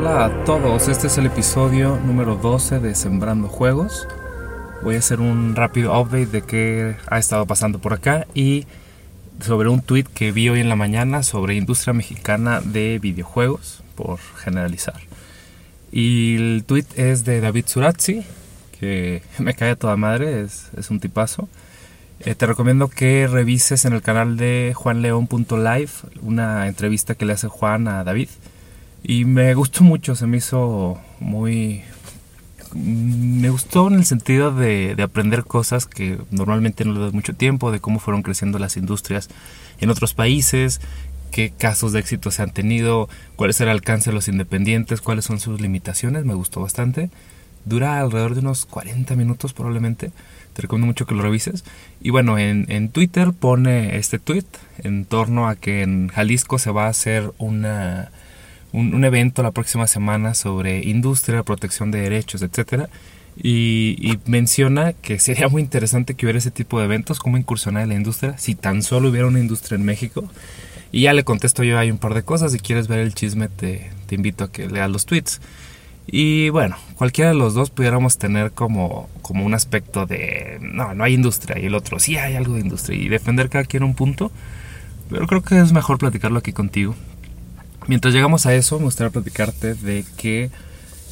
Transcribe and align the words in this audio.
Hola 0.00 0.26
a 0.26 0.44
todos, 0.44 0.86
este 0.86 1.08
es 1.08 1.18
el 1.18 1.26
episodio 1.26 1.96
número 1.96 2.36
12 2.36 2.78
de 2.78 2.94
Sembrando 2.94 3.48
Juegos. 3.48 4.06
Voy 4.84 4.94
a 4.94 5.00
hacer 5.00 5.18
un 5.18 5.56
rápido 5.56 6.00
update 6.00 6.26
de 6.26 6.42
qué 6.42 6.94
ha 7.08 7.18
estado 7.18 7.46
pasando 7.46 7.80
por 7.80 7.94
acá 7.94 8.24
y 8.32 8.64
sobre 9.40 9.68
un 9.68 9.82
tweet 9.82 10.04
que 10.04 10.30
vi 10.30 10.50
hoy 10.50 10.60
en 10.60 10.68
la 10.68 10.76
mañana 10.76 11.24
sobre 11.24 11.56
industria 11.56 11.94
mexicana 11.94 12.60
de 12.60 13.00
videojuegos, 13.00 13.82
por 13.96 14.20
generalizar. 14.36 15.00
Y 15.90 16.36
el 16.36 16.64
tweet 16.64 16.86
es 16.94 17.24
de 17.24 17.40
David 17.40 17.64
Surazzi, 17.66 18.24
que 18.78 19.22
me 19.38 19.54
cae 19.54 19.72
a 19.72 19.76
toda 19.76 19.96
madre, 19.96 20.42
es, 20.42 20.70
es 20.76 20.92
un 20.92 21.00
tipazo. 21.00 21.48
Eh, 22.20 22.36
te 22.36 22.46
recomiendo 22.46 22.86
que 22.86 23.26
revises 23.26 23.84
en 23.84 23.94
el 23.94 24.02
canal 24.02 24.36
de 24.36 24.74
juanleón.live 24.76 25.90
una 26.22 26.68
entrevista 26.68 27.16
que 27.16 27.24
le 27.24 27.32
hace 27.32 27.48
Juan 27.48 27.88
a 27.88 28.04
David. 28.04 28.28
Y 29.02 29.24
me 29.24 29.54
gustó 29.54 29.84
mucho, 29.84 30.14
se 30.14 30.26
me 30.26 30.38
hizo 30.38 30.98
muy... 31.20 31.82
Me 32.74 33.48
gustó 33.48 33.88
en 33.88 33.94
el 33.94 34.04
sentido 34.04 34.54
de, 34.54 34.94
de 34.94 35.02
aprender 35.02 35.44
cosas 35.44 35.86
que 35.86 36.18
normalmente 36.30 36.84
no 36.84 36.92
le 36.92 37.00
das 37.00 37.14
mucho 37.14 37.34
tiempo, 37.34 37.72
de 37.72 37.80
cómo 37.80 37.98
fueron 37.98 38.22
creciendo 38.22 38.58
las 38.58 38.76
industrias 38.76 39.30
en 39.80 39.88
otros 39.88 40.12
países, 40.12 40.82
qué 41.30 41.50
casos 41.50 41.92
de 41.92 42.00
éxito 42.00 42.30
se 42.30 42.42
han 42.42 42.50
tenido, 42.50 43.08
cuál 43.36 43.50
es 43.50 43.60
el 43.60 43.68
alcance 43.68 44.10
de 44.10 44.14
los 44.14 44.28
independientes, 44.28 45.00
cuáles 45.00 45.24
son 45.24 45.40
sus 45.40 45.60
limitaciones, 45.60 46.24
me 46.24 46.34
gustó 46.34 46.60
bastante. 46.60 47.10
Dura 47.64 48.00
alrededor 48.00 48.34
de 48.34 48.40
unos 48.40 48.66
40 48.66 49.14
minutos 49.16 49.52
probablemente. 49.52 50.10
Te 50.54 50.62
recomiendo 50.62 50.86
mucho 50.86 51.06
que 51.06 51.14
lo 51.14 51.22
revises. 51.22 51.64
Y 52.00 52.10
bueno, 52.10 52.38
en, 52.38 52.66
en 52.68 52.88
Twitter 52.88 53.32
pone 53.32 53.96
este 53.96 54.18
tweet 54.18 54.46
en 54.82 55.04
torno 55.04 55.48
a 55.48 55.56
que 55.56 55.82
en 55.82 56.08
Jalisco 56.08 56.58
se 56.58 56.70
va 56.70 56.86
a 56.86 56.90
hacer 56.90 57.30
una, 57.38 58.10
un, 58.72 59.04
evento 59.04 59.42
la 59.42 59.52
próxima 59.52 59.86
semana 59.86 60.34
sobre 60.34 60.82
industria, 60.84 61.42
protección 61.42 61.90
de 61.90 62.00
derechos, 62.00 62.42
etcétera. 62.42 62.88
Y, 63.40 64.18
menciona 64.26 64.92
que 64.92 65.18
sería 65.18 65.48
muy 65.48 65.62
interesante 65.62 66.14
que 66.14 66.26
hubiera 66.26 66.38
ese 66.38 66.50
tipo 66.50 66.78
de 66.78 66.86
eventos, 66.86 67.18
como 67.18 67.36
incursionar 67.36 67.84
en 67.84 67.90
la 67.90 67.94
industria, 67.94 68.36
si 68.38 68.54
tan 68.54 68.82
solo 68.82 69.10
hubiera 69.10 69.26
una 69.26 69.40
industria 69.40 69.76
en 69.76 69.84
México. 69.84 70.28
Y 70.90 71.02
ya 71.02 71.12
le 71.12 71.24
contesto 71.24 71.62
yo 71.64 71.78
hay 71.78 71.90
un 71.90 71.98
par 71.98 72.14
de 72.14 72.22
cosas, 72.22 72.52
si 72.52 72.58
quieres 72.58 72.88
ver 72.88 73.00
el 73.00 73.14
chisme 73.14 73.48
te, 73.48 73.90
te 74.06 74.14
invito 74.14 74.44
a 74.44 74.52
que 74.52 74.66
leas 74.68 74.90
los 74.90 75.06
tweets. 75.06 75.40
Y 76.10 76.48
bueno, 76.48 76.76
cualquiera 76.96 77.30
de 77.30 77.36
los 77.36 77.52
dos 77.52 77.68
pudiéramos 77.68 78.16
tener 78.16 78.52
como, 78.52 79.10
como 79.20 79.44
un 79.44 79.52
aspecto 79.52 80.06
de, 80.06 80.58
no, 80.62 80.94
no 80.94 81.04
hay 81.04 81.12
industria, 81.12 81.58
y 81.58 81.66
el 81.66 81.74
otro, 81.74 81.98
sí 81.98 82.16
hay 82.16 82.34
algo 82.34 82.54
de 82.54 82.60
industria, 82.60 82.98
y 82.98 83.08
defender 83.08 83.50
cada 83.50 83.64
quien 83.64 83.82
un 83.82 83.94
punto, 83.94 84.32
pero 85.10 85.26
creo 85.26 85.42
que 85.42 85.60
es 85.60 85.72
mejor 85.72 85.98
platicarlo 85.98 86.38
aquí 86.38 86.52
contigo. 86.52 86.94
Mientras 87.88 88.12
llegamos 88.12 88.44
a 88.44 88.54
eso, 88.54 88.78
me 88.78 88.84
gustaría 88.84 89.10
platicarte 89.10 89.72
de 89.72 90.04
que 90.18 90.50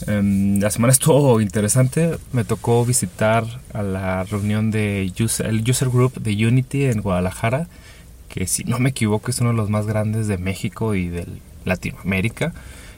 um, 0.08 0.60
la 0.60 0.70
semana 0.70 0.92
estuvo 0.92 1.40
interesante, 1.40 2.18
me 2.32 2.44
tocó 2.44 2.84
visitar 2.84 3.46
a 3.72 3.82
la 3.82 4.24
reunión 4.24 4.70
de 4.70 5.10
user, 5.18 5.54
User 5.66 5.88
Group 5.88 6.20
de 6.20 6.46
Unity 6.46 6.84
en 6.84 7.00
Guadalajara, 7.00 7.66
que 8.28 8.46
si 8.46 8.64
no 8.64 8.78
me 8.78 8.90
equivoco 8.90 9.30
es 9.30 9.40
uno 9.40 9.52
de 9.52 9.56
los 9.56 9.70
más 9.70 9.86
grandes 9.86 10.28
de 10.28 10.36
México 10.36 10.94
y 10.94 11.08
de 11.08 11.26
Latinoamérica 11.64 12.52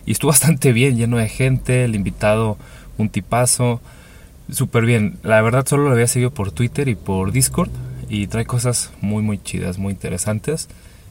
y 0.04 0.10
estuvo 0.10 0.30
bastante 0.32 0.72
bien, 0.72 0.96
lleno 0.96 1.16
de 1.16 1.28
gente, 1.28 1.84
el 1.84 1.94
invitado 1.94 2.58
un 2.96 3.10
tipazo, 3.10 3.80
súper 4.50 4.86
bien. 4.86 5.18
La 5.22 5.40
verdad 5.40 5.64
solo 5.68 5.84
lo 5.84 5.92
había 5.92 6.08
seguido 6.08 6.32
por 6.32 6.50
Twitter 6.50 6.88
y 6.88 6.96
por 6.96 7.30
Discord 7.30 7.70
y 8.08 8.26
trae 8.26 8.44
cosas 8.44 8.90
muy 9.00 9.22
muy 9.22 9.38
chidas, 9.38 9.78
muy 9.78 9.92
interesantes. 9.92 10.68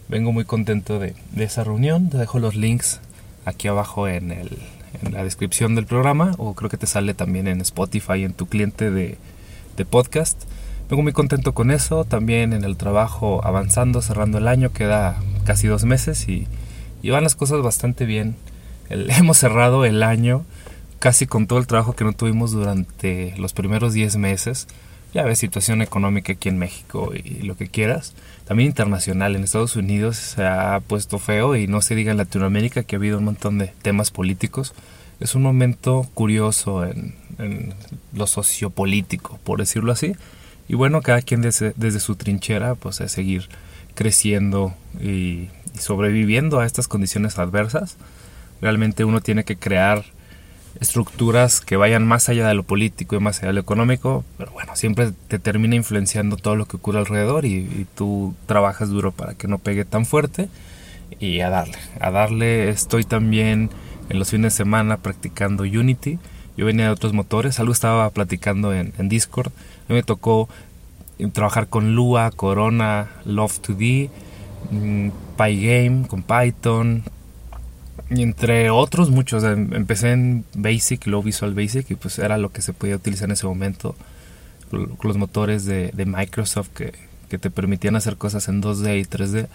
Vengo 0.09 0.31
muy 0.31 0.45
contento 0.45 0.99
de, 0.99 1.15
de 1.31 1.43
esa 1.43 1.63
reunión, 1.63 2.09
te 2.09 2.17
dejo 2.17 2.39
los 2.39 2.55
links 2.55 3.01
aquí 3.45 3.67
abajo 3.67 4.07
en, 4.07 4.31
el, 4.31 4.57
en, 5.01 5.13
la 5.13 5.23
descripción 5.23 5.75
del 5.75 5.85
programa 5.85 6.33
o 6.37 6.53
creo 6.53 6.69
que 6.69 6.77
te 6.77 6.87
sale 6.87 7.13
también 7.13 7.47
en 7.47 7.61
Spotify, 7.61 8.23
en 8.23 8.33
tu 8.33 8.47
cliente 8.47 8.89
de, 8.89 9.17
de 9.75 9.85
podcast. 9.85 10.41
Vengo 10.89 11.03
muy 11.03 11.11
contento 11.11 11.53
con 11.53 11.71
eso, 11.71 12.05
también 12.05 12.53
en 12.53 12.63
el 12.63 12.77
trabajo 12.77 13.41
avanzando, 13.43 14.01
cerrando 14.01 14.37
el 14.37 14.47
año, 14.47 14.71
queda 14.71 15.17
casi 15.45 15.67
dos 15.67 15.83
meses 15.83 16.29
y, 16.29 16.47
y 17.01 17.09
van 17.09 17.23
las 17.23 17.35
cosas 17.35 17.61
bastante 17.61 18.05
bien 18.05 18.35
el, 18.89 19.09
hemos 19.17 19.37
cerrado 19.37 19.85
el 19.85 20.03
año 20.03 20.45
casi 20.99 21.27
con 21.27 21.47
todo 21.47 21.59
el 21.59 21.67
trabajo 21.67 21.95
que 21.95 22.03
no 22.03 22.13
tuvimos 22.13 22.51
durante 22.51 23.35
los 23.37 23.53
primeros 23.53 23.93
10 23.93 24.17
meses. 24.17 24.67
Ya 25.17 25.23
ves, 25.23 25.39
situación 25.39 25.81
económica 25.81 26.33
aquí 26.33 26.47
en 26.47 26.59
México 26.59 27.11
y 27.15 27.41
lo 27.41 27.57
que 27.57 27.69
quieras. 27.69 28.13
También 28.45 28.67
internacional, 28.67 29.35
en 29.35 29.43
Estados 29.43 29.75
Unidos 29.75 30.15
se 30.15 30.45
ha 30.45 30.79
puesto 30.85 31.17
feo 31.17 31.55
y 31.55 31.65
no 31.65 31.81
se 31.81 31.95
diga 31.95 32.11
en 32.11 32.17
Latinoamérica 32.17 32.83
que 32.83 32.95
ha 32.95 32.99
habido 32.99 33.17
un 33.17 33.23
montón 33.23 33.57
de 33.57 33.73
temas 33.81 34.11
políticos. 34.11 34.75
Es 35.19 35.33
un 35.33 35.41
momento 35.41 36.07
curioso 36.13 36.85
en, 36.85 37.15
en 37.39 37.73
lo 38.13 38.27
sociopolítico, 38.27 39.39
por 39.43 39.57
decirlo 39.57 39.91
así. 39.91 40.15
Y 40.67 40.75
bueno, 40.75 41.01
cada 41.01 41.23
quien 41.23 41.41
desde, 41.41 41.73
desde 41.77 41.99
su 41.99 42.15
trinchera, 42.15 42.75
pues 42.75 43.01
es 43.01 43.11
seguir 43.11 43.49
creciendo 43.95 44.75
y, 45.01 45.49
y 45.73 45.79
sobreviviendo 45.79 46.59
a 46.59 46.67
estas 46.67 46.87
condiciones 46.87 47.39
adversas 47.39 47.97
Realmente 48.61 49.03
uno 49.03 49.21
tiene 49.21 49.43
que 49.43 49.55
crear 49.55 50.03
estructuras 50.79 51.61
que 51.61 51.77
vayan 51.77 52.05
más 52.05 52.29
allá 52.29 52.47
de 52.47 52.53
lo 52.53 52.63
político 52.63 53.15
y 53.15 53.19
más 53.19 53.39
allá 53.39 53.47
de 53.47 53.53
lo 53.53 53.61
económico, 53.61 54.23
pero 54.37 54.51
bueno, 54.51 54.75
siempre 54.75 55.11
te 55.27 55.39
termina 55.39 55.75
influenciando 55.75 56.37
todo 56.37 56.55
lo 56.55 56.65
que 56.65 56.77
ocurre 56.77 56.99
alrededor 56.99 57.45
y, 57.45 57.55
y, 57.55 57.87
tú 57.95 58.35
trabajas 58.45 58.89
duro 58.89 59.11
para 59.11 59.33
que 59.35 59.47
no 59.47 59.57
pegue 59.59 59.85
tan 59.85 60.05
fuerte 60.05 60.49
y 61.19 61.41
a 61.41 61.49
darle, 61.49 61.77
a 61.99 62.11
darle. 62.11 62.69
Estoy 62.69 63.03
también 63.03 63.69
en 64.09 64.19
los 64.19 64.29
fines 64.29 64.53
de 64.53 64.57
semana 64.57 64.97
practicando 64.97 65.63
Unity, 65.63 66.19
yo 66.55 66.65
venía 66.65 66.85
de 66.85 66.91
otros 66.91 67.13
motores, 67.13 67.59
algo 67.59 67.71
estaba 67.71 68.09
platicando 68.09 68.73
en, 68.73 68.93
en 68.97 69.09
Discord, 69.09 69.47
a 69.47 69.93
mí 69.93 69.95
me 69.95 70.03
tocó 70.03 70.49
trabajar 71.33 71.67
con 71.67 71.95
Lua, 71.95 72.31
Corona, 72.31 73.07
Love2D, 73.25 74.09
mmm, 74.71 75.09
Pygame, 75.37 76.07
con 76.07 76.23
Python, 76.23 77.03
y 78.09 78.21
entre 78.21 78.69
otros 78.69 79.09
muchos. 79.09 79.43
Empecé 79.43 80.11
en 80.11 80.45
Basic, 80.53 81.05
Low 81.07 81.23
Visual 81.23 81.53
Basic, 81.53 81.89
y 81.91 81.95
pues 81.95 82.19
era 82.19 82.37
lo 82.37 82.51
que 82.51 82.61
se 82.61 82.73
podía 82.73 82.95
utilizar 82.95 83.25
en 83.25 83.33
ese 83.33 83.47
momento. 83.47 83.95
Los 84.71 85.17
motores 85.17 85.65
de, 85.65 85.91
de 85.93 86.05
Microsoft 86.05 86.69
que, 86.69 86.93
que, 87.29 87.37
te 87.37 87.49
permitían 87.49 87.95
hacer 87.95 88.17
cosas 88.17 88.47
en 88.47 88.61
2D 88.61 88.99
y 88.99 89.03
3D. 89.03 89.47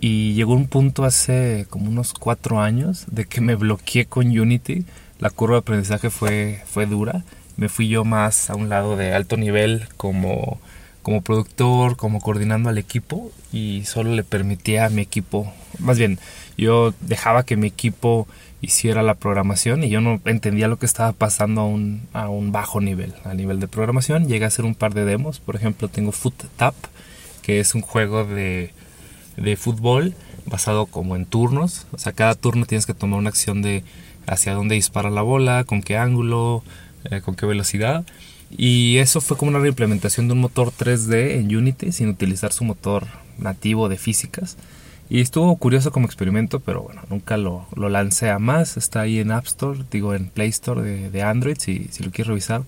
Y 0.00 0.34
llegó 0.34 0.54
un 0.54 0.66
punto 0.66 1.04
hace 1.04 1.66
como 1.68 1.88
unos 1.88 2.14
cuatro 2.14 2.60
años 2.60 3.04
de 3.10 3.26
que 3.26 3.40
me 3.40 3.54
bloqueé 3.54 4.06
con 4.06 4.26
Unity. 4.26 4.84
La 5.18 5.30
curva 5.30 5.56
de 5.56 5.60
aprendizaje 5.60 6.10
fue, 6.10 6.62
fue 6.66 6.86
dura. 6.86 7.24
Me 7.56 7.68
fui 7.68 7.88
yo 7.88 8.04
más 8.04 8.50
a 8.50 8.56
un 8.56 8.68
lado 8.68 8.96
de 8.96 9.12
alto 9.12 9.36
nivel 9.36 9.86
como, 9.96 10.58
como 11.02 11.22
productor, 11.22 11.96
como 11.96 12.20
coordinando 12.20 12.70
al 12.70 12.78
equipo 12.78 13.30
y 13.52 13.84
solo 13.84 14.14
le 14.14 14.24
permitía 14.24 14.86
a 14.86 14.90
mi 14.90 15.02
equipo, 15.02 15.52
más 15.78 15.98
bien, 15.98 16.18
yo 16.60 16.94
dejaba 17.00 17.44
que 17.44 17.56
mi 17.56 17.66
equipo 17.66 18.28
hiciera 18.60 19.02
la 19.02 19.14
programación 19.14 19.82
y 19.82 19.88
yo 19.88 20.00
no 20.00 20.20
entendía 20.26 20.68
lo 20.68 20.78
que 20.78 20.86
estaba 20.86 21.12
pasando 21.12 21.62
a 21.62 21.66
un, 21.66 22.02
a 22.12 22.28
un 22.28 22.52
bajo 22.52 22.80
nivel, 22.80 23.14
a 23.24 23.34
nivel 23.34 23.60
de 23.60 23.68
programación. 23.68 24.28
Llegué 24.28 24.44
a 24.44 24.48
hacer 24.48 24.64
un 24.64 24.74
par 24.74 24.92
de 24.92 25.04
demos, 25.04 25.40
por 25.40 25.56
ejemplo 25.56 25.88
tengo 25.88 26.12
Foot 26.12 26.44
Tap, 26.56 26.74
que 27.42 27.60
es 27.60 27.74
un 27.74 27.80
juego 27.80 28.24
de, 28.24 28.72
de 29.36 29.56
fútbol 29.56 30.14
basado 30.46 30.86
como 30.86 31.16
en 31.16 31.26
turnos, 31.26 31.86
o 31.92 31.98
sea, 31.98 32.12
cada 32.12 32.34
turno 32.34 32.66
tienes 32.66 32.86
que 32.86 32.94
tomar 32.94 33.18
una 33.18 33.30
acción 33.30 33.62
de 33.62 33.84
hacia 34.26 34.54
dónde 34.54 34.74
dispara 34.74 35.10
la 35.10 35.22
bola, 35.22 35.64
con 35.64 35.82
qué 35.82 35.96
ángulo, 35.96 36.62
eh, 37.10 37.20
con 37.20 37.34
qué 37.34 37.46
velocidad. 37.46 38.04
Y 38.50 38.98
eso 38.98 39.20
fue 39.20 39.36
como 39.36 39.50
una 39.50 39.60
reimplementación 39.60 40.28
de 40.28 40.34
un 40.34 40.40
motor 40.40 40.72
3D 40.72 41.38
en 41.38 41.54
Unity 41.54 41.92
sin 41.92 42.08
utilizar 42.08 42.52
su 42.52 42.64
motor 42.64 43.06
nativo 43.38 43.88
de 43.88 43.96
físicas. 43.96 44.56
Y 45.10 45.20
estuvo 45.20 45.54
curioso 45.56 45.90
como 45.90 46.06
experimento, 46.06 46.60
pero 46.60 46.82
bueno, 46.82 47.02
nunca 47.10 47.36
lo, 47.36 47.66
lo, 47.74 47.88
lancé 47.88 48.30
a 48.30 48.38
más. 48.38 48.76
Está 48.76 49.00
ahí 49.00 49.18
en 49.18 49.32
App 49.32 49.44
Store, 49.44 49.80
digo 49.90 50.14
en 50.14 50.28
Play 50.28 50.50
Store 50.50 50.82
de, 50.82 51.10
de 51.10 51.22
Android, 51.22 51.56
si, 51.58 51.88
si, 51.90 52.04
lo 52.04 52.12
quieres 52.12 52.28
revisar. 52.28 52.62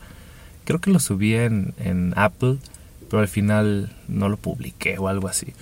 Creo 0.65 0.81
que 0.81 0.91
lo 0.91 0.99
subí 0.99 1.37
en, 1.37 1.73
en, 1.79 2.13
Apple, 2.17 2.57
pero 3.09 3.21
al 3.21 3.29
final 3.29 3.93
no 4.09 4.29
lo 4.29 4.39
publiqué 4.39 4.99
o 4.99 5.07
algo 5.07 5.29
así. 5.29 5.55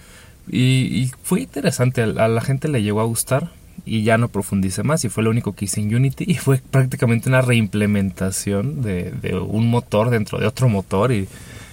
Y, 0.48 1.02
y 1.02 1.12
fue 1.22 1.42
interesante, 1.42 2.02
a 2.02 2.28
la 2.28 2.40
gente 2.40 2.66
le 2.68 2.82
llegó 2.82 3.02
a 3.02 3.04
gustar 3.04 3.50
y 3.84 4.02
ya 4.02 4.16
no 4.16 4.28
profundicé 4.28 4.82
más. 4.82 5.04
Y 5.04 5.10
fue 5.10 5.22
lo 5.22 5.28
único 5.28 5.54
que 5.54 5.66
hice 5.66 5.82
en 5.82 5.94
Unity 5.94 6.24
y 6.26 6.36
fue 6.36 6.62
prácticamente 6.70 7.28
una 7.28 7.42
reimplementación 7.42 8.80
de, 8.80 9.10
de 9.10 9.36
un 9.36 9.68
motor 9.68 10.08
dentro 10.08 10.38
de 10.38 10.46
otro 10.46 10.70
motor. 10.70 11.12
Y, 11.12 11.28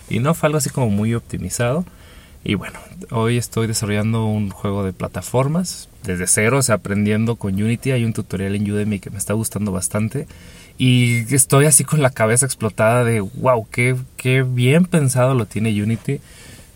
y 0.09 0.19
no 0.19 0.33
fue 0.33 0.47
algo 0.47 0.57
así 0.57 0.69
como 0.69 0.89
muy 0.89 1.13
optimizado. 1.13 1.85
Y 2.47 2.55
bueno, 2.55 2.79
hoy 3.11 3.35
estoy 3.35 3.67
desarrollando 3.67 4.25
un 4.25 4.51
juego 4.51 4.85
de 4.85 4.93
plataformas 4.93 5.89
desde 6.03 6.27
cero, 6.27 6.59
o 6.59 6.61
sea, 6.61 6.75
aprendiendo 6.75 7.35
con 7.35 7.61
Unity. 7.61 7.91
Hay 7.91 8.05
un 8.05 8.13
tutorial 8.13 8.55
en 8.55 8.71
Udemy 8.71 8.99
que 8.99 9.09
me 9.09 9.17
está 9.17 9.33
gustando 9.33 9.73
bastante. 9.73 10.27
Y 10.77 11.35
estoy 11.35 11.65
así 11.65 11.83
con 11.83 12.01
la 12.01 12.09
cabeza 12.09 12.45
explotada 12.45 13.03
de, 13.03 13.19
wow, 13.19 13.67
qué, 13.69 13.97
qué 14.15 14.43
bien 14.43 14.85
pensado 14.85 15.33
lo 15.33 15.45
tiene 15.45 15.83
Unity. 15.83 16.21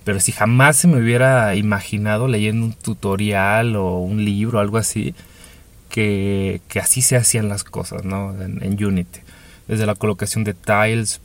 Pero 0.03 0.19
si 0.19 0.33
jamás 0.33 0.75
se 0.75 0.89
me 0.89 1.01
hubiera 1.01 1.55
imaginado 1.55 2.27
leyendo 2.27 2.65
un 2.65 2.73
tutorial 2.73 3.77
o 3.77 3.99
un 3.99 4.25
libro 4.25 4.59
algo 4.59 4.77
así, 4.77 5.15
que, 5.87 6.59
así 6.81 7.01
se 7.01 7.15
hacían 7.15 7.47
las 7.47 7.63
cosas, 7.63 8.03
¿no? 8.03 8.35
En, 8.41 8.83
Unity. 8.83 9.21
Desde 9.69 9.85
la 9.85 9.95
colocación 9.95 10.43
de 10.43 10.53
tiles, 10.53 11.21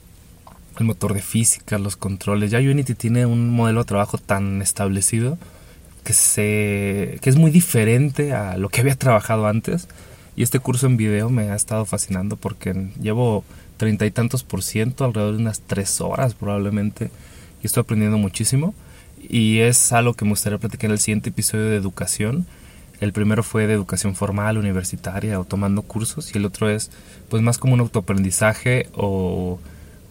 el 0.79 0.87
motor 0.87 1.15
de 1.15 1.23
física, 1.23 1.79
los 1.79 1.97
controles. 1.97 2.51
Ya 2.51 2.59
Unity 2.59 2.95
tiene 2.95 3.27
un 3.27 3.51
modelo 3.51 3.81
de 3.81 3.87
trabajo 3.87 4.19
tan 4.19 4.63
establecido 4.63 5.39
que, 6.05 6.13
se, 6.13 7.19
que 7.21 7.31
es 7.31 7.37
muy 7.37 7.51
diferente 7.51 8.33
a 8.33 8.57
lo 8.57 8.69
que 8.69 8.81
había 8.83 8.97
trabajado 8.97 9.47
antes. 9.47 9.89
Y 10.37 10.43
este 10.43 10.59
curso 10.59 10.87
en 10.87 10.97
video 10.97 11.31
me 11.31 11.51
ha 11.51 11.55
estado 11.55 11.87
fascinando 11.87 12.37
porque 12.37 12.91
llevo 13.01 13.45
treinta 13.79 14.05
y 14.07 14.11
tantos 14.11 14.45
por 14.45 14.63
ciento, 14.63 15.05
alrededor 15.05 15.37
de 15.37 15.43
unas 15.43 15.61
tres 15.61 16.01
horas 16.01 16.35
probablemente. 16.35 17.11
Y 17.63 17.67
estoy 17.67 17.83
aprendiendo 17.83 18.19
muchísimo. 18.19 18.75
Y 19.29 19.61
es 19.61 19.93
algo 19.93 20.15
que 20.15 20.25
me 20.25 20.33
gustaría 20.33 20.59
platicar 20.59 20.87
en 20.87 20.93
el 20.93 20.99
siguiente 20.99 21.31
episodio 21.31 21.65
de 21.65 21.77
educación 21.77 22.47
el 23.01 23.13
primero 23.13 23.43
fue 23.43 23.67
de 23.67 23.75
educación 23.75 24.15
formal, 24.15 24.57
universitaria 24.57 25.39
o 25.39 25.45
tomando 25.45 25.83
cursos 25.83 26.35
y 26.35 26.39
el 26.39 26.47
otro 26.47 26.71
es 26.71 26.91
pues 27.29 27.43
más 27.43 27.59
como 27.59 27.75
un 27.75 27.81
autoaprendizaje 27.81 28.89
o, 28.95 29.59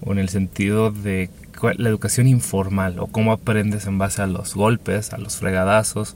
o 0.02 0.12
en 0.12 0.20
el 0.20 0.30
sentido 0.30 0.92
de 0.92 1.30
la 1.78 1.90
educación 1.90 2.28
informal 2.28 3.00
o 3.00 3.08
cómo 3.08 3.32
aprendes 3.32 3.88
en 3.88 3.98
base 3.98 4.22
a 4.22 4.28
los 4.28 4.56
golpes, 4.56 5.14
a 5.14 5.18
los 5.18 5.38
fregadazos 5.38 6.16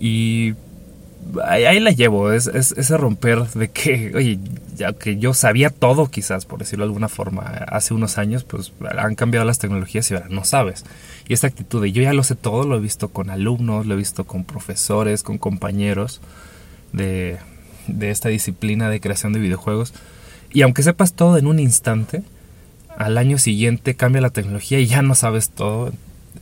y 0.00 0.54
ahí, 1.44 1.80
la 1.80 1.90
llevo, 1.90 2.32
es, 2.32 2.46
es, 2.46 2.72
ese 2.72 2.96
romper 2.96 3.44
de 3.48 3.68
que, 3.68 4.12
oye, 4.16 4.38
ya 4.76 4.92
que 4.92 5.16
yo 5.16 5.34
sabía 5.34 5.70
todo 5.70 6.10
quizás, 6.10 6.44
por 6.46 6.58
decirlo 6.58 6.84
de 6.84 6.88
alguna 6.88 7.08
forma, 7.08 7.42
hace 7.42 7.94
unos 7.94 8.18
años, 8.18 8.44
pues 8.44 8.72
han 8.98 9.14
cambiado 9.14 9.46
las 9.46 9.58
tecnologías 9.58 10.10
y 10.10 10.14
ahora 10.14 10.28
no 10.30 10.44
sabes. 10.44 10.84
Y 11.28 11.32
esta 11.32 11.46
actitud 11.46 11.82
de 11.82 11.92
yo 11.92 12.02
ya 12.02 12.12
lo 12.12 12.22
sé 12.22 12.34
todo, 12.34 12.64
lo 12.64 12.76
he 12.76 12.80
visto 12.80 13.08
con 13.08 13.30
alumnos, 13.30 13.86
lo 13.86 13.94
he 13.94 13.98
visto 13.98 14.24
con 14.24 14.44
profesores, 14.44 15.22
con 15.22 15.38
compañeros 15.38 16.20
de, 16.92 17.38
de 17.86 18.10
esta 18.10 18.28
disciplina 18.28 18.90
de 18.90 19.00
creación 19.00 19.32
de 19.32 19.40
videojuegos. 19.40 19.94
Y 20.52 20.62
aunque 20.62 20.82
sepas 20.82 21.14
todo 21.14 21.36
en 21.38 21.46
un 21.46 21.58
instante, 21.58 22.22
al 22.98 23.18
año 23.18 23.38
siguiente 23.38 23.94
cambia 23.94 24.20
la 24.20 24.30
tecnología 24.30 24.78
y 24.80 24.86
ya 24.86 25.02
no 25.02 25.14
sabes 25.14 25.50
todo. 25.50 25.92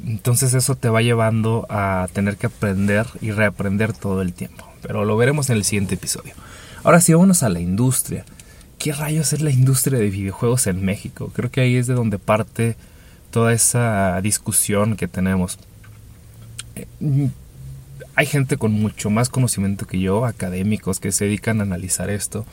Entonces 0.07 0.55
eso 0.55 0.75
te 0.75 0.89
va 0.89 1.03
llevando 1.03 1.67
a 1.69 2.09
tener 2.13 2.37
que 2.37 2.47
aprender 2.47 3.07
y 3.21 3.31
reaprender 3.31 3.93
todo 3.93 4.23
el 4.23 4.33
tiempo 4.33 4.73
pero 4.83 5.05
lo 5.05 5.17
veremos 5.17 5.49
en 5.49 5.57
el 5.57 5.65
siguiente 5.65 5.95
episodio. 5.95 6.35
Ahora 6.83 7.01
sí, 7.01 7.15
vámonos 7.15 7.43
a 7.43 7.49
la 7.49 7.61
industria. 7.61 8.25
¿Qué 8.79 8.93
rayos 8.93 9.33
es 9.33 9.41
la 9.41 9.53
industria 9.53 9.99
de 9.99 10.11
videojuegos 10.11 10.67
en 10.67 10.85
México? 10.85 11.31
Creo 11.33 11.51
que 11.51 11.61
ahí 11.61 11.77
es 11.77 11.87
de 11.87 11.95
donde 11.95 12.19
parte 12.19 12.77
toda 13.31 13.53
esa 13.53 14.21
discusión 14.21 14.97
que 14.97 15.07
tenemos. 15.07 15.59
Eh, 16.75 16.87
hay 18.17 18.27
gente 18.27 18.57
con 18.57 18.73
mucho 18.73 19.09
más 19.09 19.29
conocimiento 19.29 19.87
que 19.87 20.01
yo, 20.01 20.27
académicos 20.27 20.99
que 20.99 21.13
se 21.13 21.27
dedican 21.27 21.61
a 21.61 21.63
analizar 21.63 22.11
esto. 22.11 22.45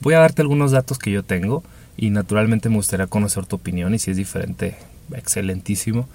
Voy 0.00 0.14
a 0.14 0.18
darte 0.18 0.42
algunos 0.42 0.72
datos 0.72 0.98
que 0.98 1.10
yo 1.10 1.22
tengo 1.22 1.64
y 1.96 2.10
naturalmente 2.10 2.68
me 2.68 2.76
gustaría 2.76 3.06
conocer 3.06 3.46
tu 3.46 3.56
opinión 3.56 3.94
y 3.94 3.98
si 3.98 4.10
es 4.10 4.16
diferente, 4.16 4.76
excelentísimo. 5.14 6.08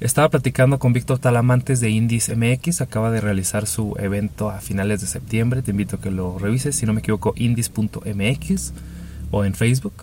Estaba 0.00 0.28
platicando 0.30 0.78
con 0.80 0.92
Víctor 0.92 1.20
Talamantes 1.20 1.78
de 1.80 1.90
Indies 1.90 2.32
MX, 2.36 2.80
acaba 2.80 3.12
de 3.12 3.20
realizar 3.20 3.66
su 3.66 3.94
evento 4.00 4.50
a 4.50 4.60
finales 4.60 5.00
de 5.00 5.06
septiembre, 5.06 5.62
te 5.62 5.70
invito 5.70 5.96
a 5.96 6.00
que 6.00 6.10
lo 6.10 6.38
revises, 6.38 6.74
si 6.74 6.86
no 6.86 6.92
me 6.92 7.00
equivoco, 7.00 7.34
indies.mx 7.36 8.72
o 9.30 9.44
en 9.44 9.54
Facebook. 9.54 9.94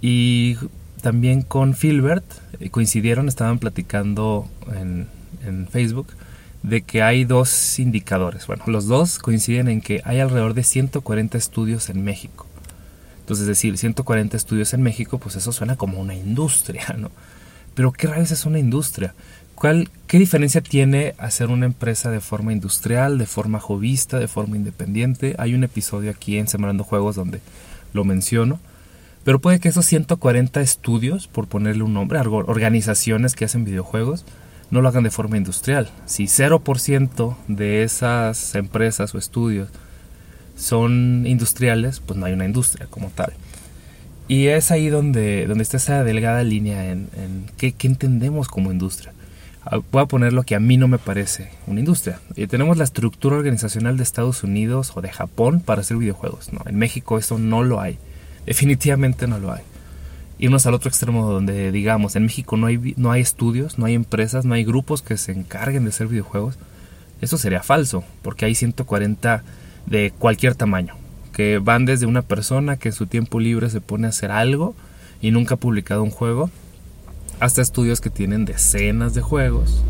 Y 0.00 0.56
también 1.00 1.42
con 1.42 1.74
Filbert 1.74 2.24
eh, 2.58 2.70
coincidieron, 2.70 3.28
estaban 3.28 3.60
platicando 3.60 4.48
en, 4.74 5.06
en 5.46 5.68
Facebook 5.68 6.08
de 6.62 6.82
que 6.82 7.02
hay 7.02 7.24
dos 7.24 7.78
indicadores. 7.78 8.46
Bueno, 8.46 8.64
los 8.66 8.86
dos 8.86 9.18
coinciden 9.18 9.68
en 9.68 9.80
que 9.80 10.02
hay 10.04 10.18
alrededor 10.18 10.54
de 10.54 10.64
140 10.64 11.38
estudios 11.38 11.88
en 11.88 12.04
México. 12.04 12.46
Entonces, 13.30 13.44
es 13.44 13.58
decir, 13.58 13.78
140 13.78 14.36
estudios 14.36 14.74
en 14.74 14.82
México, 14.82 15.18
pues 15.18 15.36
eso 15.36 15.52
suena 15.52 15.76
como 15.76 16.00
una 16.00 16.16
industria, 16.16 16.96
¿no? 16.98 17.12
Pero 17.76 17.92
¿qué 17.92 18.08
rayos 18.08 18.32
es 18.32 18.44
una 18.44 18.58
industria? 18.58 19.14
¿Cuál, 19.54 19.88
¿Qué 20.08 20.18
diferencia 20.18 20.60
tiene 20.62 21.14
hacer 21.16 21.46
una 21.46 21.66
empresa 21.66 22.10
de 22.10 22.18
forma 22.18 22.52
industrial, 22.52 23.18
de 23.18 23.26
forma 23.26 23.60
jovista, 23.60 24.18
de 24.18 24.26
forma 24.26 24.56
independiente? 24.56 25.36
Hay 25.38 25.54
un 25.54 25.62
episodio 25.62 26.10
aquí 26.10 26.38
en 26.38 26.48
Sembrando 26.48 26.82
Juegos 26.82 27.14
donde 27.14 27.40
lo 27.92 28.02
menciono. 28.02 28.58
Pero 29.22 29.38
puede 29.38 29.60
que 29.60 29.68
esos 29.68 29.86
140 29.86 30.60
estudios, 30.60 31.28
por 31.28 31.46
ponerle 31.46 31.84
un 31.84 31.94
nombre, 31.94 32.18
organizaciones 32.18 33.36
que 33.36 33.44
hacen 33.44 33.64
videojuegos, 33.64 34.24
no 34.72 34.82
lo 34.82 34.88
hagan 34.88 35.04
de 35.04 35.12
forma 35.12 35.36
industrial. 35.36 35.88
Si 36.04 36.24
0% 36.24 37.36
de 37.46 37.84
esas 37.84 38.56
empresas 38.56 39.14
o 39.14 39.18
estudios 39.18 39.68
son 40.60 41.24
industriales, 41.26 42.00
pues 42.00 42.18
no 42.18 42.26
hay 42.26 42.34
una 42.34 42.44
industria 42.44 42.86
como 42.88 43.08
tal. 43.08 43.32
Y 44.28 44.46
es 44.48 44.70
ahí 44.70 44.88
donde, 44.88 45.46
donde 45.46 45.62
está 45.62 45.78
esa 45.78 46.04
delgada 46.04 46.44
línea 46.44 46.88
en, 46.90 47.08
qué, 47.56 47.74
entendemos 47.80 48.46
como 48.46 48.70
industria. 48.70 49.12
Ah, 49.64 49.80
voy 49.90 50.02
a 50.02 50.06
poner 50.06 50.32
lo 50.32 50.44
que 50.44 50.54
a 50.54 50.60
mí 50.60 50.76
no 50.76 50.86
me 50.86 50.98
parece 50.98 51.50
una 51.66 51.80
industria. 51.80 52.20
Y 52.36 52.46
tenemos 52.46 52.76
la 52.76 52.84
estructura 52.84 53.36
organizacional 53.36 53.96
de 53.96 54.02
Estados 54.02 54.44
Unidos 54.44 54.92
o 54.94 55.00
de 55.00 55.10
Japón 55.10 55.60
para 55.60 55.80
hacer 55.80 55.96
videojuegos. 55.96 56.52
No, 56.52 56.60
en 56.66 56.76
México 56.76 57.18
eso 57.18 57.38
no 57.38 57.64
lo 57.64 57.80
hay. 57.80 57.98
Definitivamente 58.46 59.26
no 59.26 59.38
lo 59.38 59.52
hay. 59.52 59.62
Irnos 60.38 60.64
al 60.66 60.74
otro 60.74 60.88
extremo 60.88 61.28
donde 61.30 61.72
digamos, 61.72 62.16
en 62.16 62.22
México 62.22 62.56
no 62.56 62.66
hay, 62.66 62.94
no 62.96 63.10
hay 63.10 63.22
estudios, 63.22 63.78
no 63.78 63.86
hay 63.86 63.94
empresas, 63.94 64.44
no 64.44 64.54
hay 64.54 64.64
grupos 64.64 65.02
que 65.02 65.16
se 65.16 65.32
encarguen 65.32 65.84
de 65.84 65.90
hacer 65.90 66.06
videojuegos. 66.06 66.56
Eso 67.20 67.36
sería 67.36 67.62
falso, 67.62 68.04
porque 68.22 68.44
hay 68.44 68.54
140 68.54 69.42
de 69.86 70.12
cualquier 70.18 70.54
tamaño 70.54 70.94
que 71.32 71.58
van 71.58 71.84
desde 71.84 72.06
una 72.06 72.22
persona 72.22 72.76
que 72.76 72.88
en 72.88 72.94
su 72.94 73.06
tiempo 73.06 73.40
libre 73.40 73.70
se 73.70 73.80
pone 73.80 74.06
a 74.06 74.10
hacer 74.10 74.30
algo 74.30 74.74
y 75.20 75.30
nunca 75.30 75.54
ha 75.54 75.58
publicado 75.58 76.02
un 76.02 76.10
juego, 76.10 76.50
hasta 77.40 77.62
estudios 77.62 78.00
que 78.00 78.10
tienen 78.10 78.44
decenas 78.44 79.14
de 79.14 79.22
juegos 79.22 79.82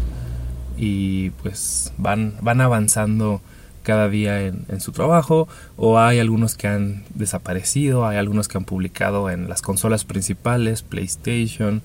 y 0.76 1.30
pues 1.42 1.92
van, 1.98 2.34
van 2.40 2.60
avanzando 2.60 3.40
cada 3.82 4.08
día 4.08 4.40
en, 4.42 4.80
su 4.80 4.92
trabajo 4.92 5.48
o 5.76 5.98
hay 5.98 6.20
algunos 6.20 6.54
que 6.54 6.68
han 6.68 7.04
desaparecido, 7.14 8.06
hay 8.06 8.18
algunos 8.18 8.46
que 8.46 8.58
han 8.58 8.64
publicado 8.64 9.30
en 9.30 9.48
las 9.48 9.62
consolas 9.62 10.04
principales, 10.04 10.82
PlayStation, 10.82 11.82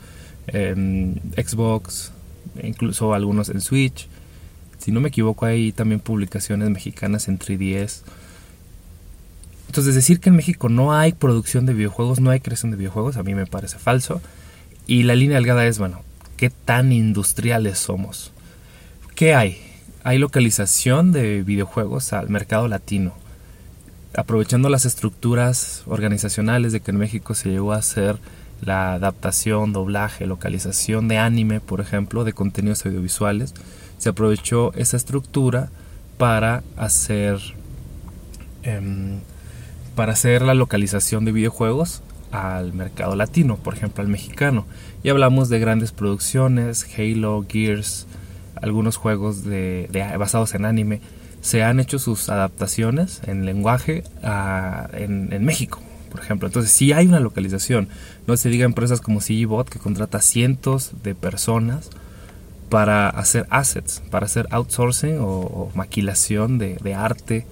Xbox, 0.48 2.12
incluso 2.62 3.14
algunos 3.14 3.50
en 3.50 3.62
Switch. 3.62 4.08
Si 4.86 4.92
no 4.92 5.02
me 5.02 5.10
equivoco 5.10 5.46
hay 5.46 5.72
también 5.72 6.00
publicaciones 6.00 6.70
mexicanas 6.70 7.28
en 7.28 7.40
3DS 7.40 8.04
entonces 9.76 9.96
decir 9.96 10.22
que 10.22 10.30
en 10.30 10.38
México 10.38 10.70
no 10.70 10.94
hay 10.94 11.12
producción 11.12 11.66
de 11.66 11.74
videojuegos, 11.74 12.22
no 12.22 12.30
hay 12.30 12.40
creación 12.40 12.72
de 12.72 12.78
videojuegos, 12.78 13.18
a 13.18 13.24
mí 13.24 13.36
me 13.36 13.46
parece 13.46 13.78
falso. 13.78 14.22
Y 14.88 15.04
la 15.04 15.16
línea 15.16 15.36
delgada 15.36 15.66
es, 15.66 15.80
bueno, 15.80 16.02
¿qué 16.38 16.50
tan 16.50 16.94
industriales 16.94 17.78
somos? 17.78 18.32
¿Qué 19.16 19.36
hay? 19.36 19.58
Hay 20.06 20.18
localización 20.18 21.12
de 21.12 21.44
videojuegos 21.44 22.14
al 22.14 22.30
mercado 22.30 22.70
latino. 22.70 23.16
Aprovechando 24.16 24.70
las 24.70 24.86
estructuras 24.86 25.84
organizacionales 25.88 26.72
de 26.72 26.80
que 26.80 26.92
en 26.92 26.98
México 26.98 27.34
se 27.34 27.50
llegó 27.50 27.74
a 27.74 27.80
hacer 27.80 28.18
la 28.62 28.94
adaptación, 28.94 29.74
doblaje, 29.74 30.26
localización 30.26 31.10
de 31.10 31.18
anime, 31.18 31.60
por 31.60 31.82
ejemplo, 31.82 32.24
de 32.24 32.32
contenidos 32.32 32.86
audiovisuales, 32.86 33.54
se 33.98 34.10
aprovechó 34.10 34.74
esa 34.74 34.98
estructura 34.98 35.70
para 36.18 36.64
hacer 36.78 37.40
em, 38.64 39.20
para 39.96 40.14
hacer 40.14 40.42
la 40.42 40.54
localización 40.54 41.26
de 41.26 41.32
videojuegos 41.32 42.02
al 42.32 42.74
mercado 42.74 43.16
latino, 43.16 43.56
por 43.56 43.76
ejemplo 43.76 44.04
al 44.04 44.10
mexicano. 44.10 44.66
Y 45.04 45.10
hablamos 45.10 45.50
de 45.50 45.60
grandes 45.60 45.92
producciones, 45.92 46.86
Halo, 46.98 47.46
Gears, 47.48 48.08
algunos 48.56 48.98
juegos 48.98 49.44
basados 50.18 50.54
en 50.54 50.66
anime. 50.66 51.02
Se 51.42 51.64
han 51.64 51.80
hecho 51.80 52.00
sus 52.00 52.30
adaptaciones 52.30 53.22
en 53.26 53.46
lenguaje 53.46 54.04
en, 54.94 55.46
México, 55.46 55.80
por 56.12 56.20
ejemplo. 56.20 56.48
Entonces 56.48 56.72
sí 56.72 56.92
hay 56.92 57.08
una 57.08 57.20
localización. 57.20 57.88
No 58.28 58.36
se 58.36 58.50
diga 58.50 58.66
empresas 58.66 59.00
como 59.00 59.22
CGBot 59.22 59.70
que 59.70 59.80
contrata 59.80 60.22
cientos 60.22 60.92
de 61.04 61.16
personas 61.16 61.90
para 62.76 63.08
hacer 63.08 63.48
assets, 63.52 64.04
para 64.12 64.26
hacer 64.26 64.48
outsourcing 64.52 65.20
o, 65.22 65.72
maquilación 65.76 66.58
de, 66.58 66.76
de 66.84 66.94
arte 66.94 67.46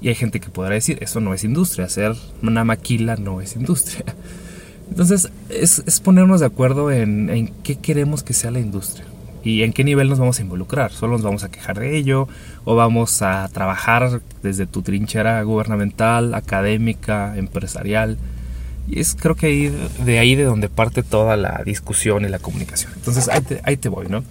y 0.00 0.08
hay 0.08 0.14
gente 0.14 0.40
que 0.40 0.48
podrá 0.48 0.72
decir, 0.72 0.96
eso 1.02 1.20
no 1.20 1.34
es 1.34 1.44
industria, 1.44 1.84
hacer 1.84 2.16
una 2.40 2.64
maquila 2.64 3.16
no 3.16 3.42
es 3.42 3.56
industria. 3.56 4.06
Entonces 4.88 5.28
es, 5.50 6.00
ponernos 6.00 6.40
de 6.40 6.46
acuerdo 6.46 6.90
en, 6.90 7.52
qué 7.62 7.76
queremos 7.76 8.22
que 8.22 8.32
sea 8.32 8.50
la 8.50 8.58
industria 8.58 9.04
y 9.42 9.64
en 9.64 9.74
qué 9.74 9.84
nivel 9.84 10.08
nos 10.08 10.18
vamos 10.18 10.38
a 10.38 10.42
involucrar. 10.42 10.92
Solo 10.92 11.12
nos 11.12 11.22
vamos 11.22 11.44
a 11.44 11.50
quejar 11.50 11.78
de 11.78 11.94
ello 11.98 12.26
o 12.64 12.74
vamos 12.74 13.20
a 13.20 13.46
trabajar 13.52 14.22
desde 14.42 14.66
tu 14.66 14.80
trinchera 14.80 15.42
gubernamental, 15.42 16.32
académica, 16.32 17.36
empresarial. 17.36 18.16
Y 18.88 19.00
es 19.00 19.14
creo 19.14 19.34
que 19.34 19.70
de 20.06 20.18
ahí 20.18 20.36
de 20.36 20.44
donde 20.44 20.70
parte 20.70 21.02
toda 21.02 21.36
la 21.36 21.60
discusión 21.66 22.24
y 22.24 22.28
la 22.28 22.38
comunicación. 22.38 22.92
Entonces 22.96 23.28
ahí 23.28 23.42
te, 23.42 23.60
ahí 23.64 23.76
te 23.76 23.90
voy, 23.90 24.06
¿no? 24.08 24.24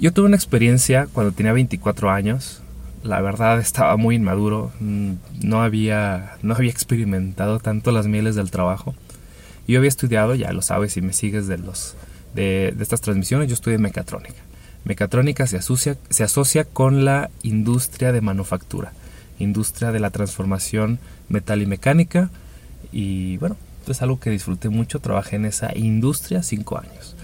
Yo 0.00 0.12
tuve 0.12 0.26
una 0.26 0.36
experiencia 0.36 1.06
cuando 1.12 1.32
tenía 1.32 1.52
24 1.52 2.10
años 2.10 2.62
la 3.02 3.20
verdad 3.20 3.58
estaba 3.58 3.96
muy 3.96 4.16
inmaduro, 4.16 4.72
mm, 4.80 5.12
no 5.42 5.62
había, 5.62 6.36
no 6.42 6.54
había 6.54 6.70
experimentado 6.70 7.58
tanto 7.58 7.92
las 7.92 8.06
mieles 8.06 8.34
del 8.34 8.50
trabajo. 8.50 8.94
Yo 9.66 9.78
había 9.78 9.88
estudiado, 9.88 10.34
ya 10.34 10.52
lo 10.52 10.62
sabes 10.62 10.92
si 10.92 11.00
me 11.00 11.12
sigues 11.12 11.46
de, 11.46 11.58
los, 11.58 11.96
de, 12.34 12.74
estas 12.80 13.00
transmisiones, 13.00 13.48
yo 13.48 13.54
estudié 13.54 13.78
mecatrónica. 13.78 14.42
Mecatrónica 14.84 15.46
se 15.46 15.58
asocia, 15.58 15.96
se 16.08 16.24
asocia 16.24 16.64
con 16.64 17.04
la 17.04 17.30
industria 17.42 18.12
de 18.12 18.20
manufactura, 18.20 18.92
industria 19.38 19.92
de 19.92 20.00
la 20.00 20.10
transformación 20.10 20.98
metal 21.28 21.62
y 21.62 21.66
mecánica. 21.66 22.30
Y 22.92 23.36
bueno, 23.36 23.56
es 23.86 24.02
algo 24.02 24.18
que 24.18 24.30
disfruté 24.30 24.68
mucho, 24.68 25.00
trabajé 25.00 25.36
en 25.36 25.44
esa 25.44 25.76
industria 25.76 26.42
cinco 26.42 26.78
años. 26.78 27.16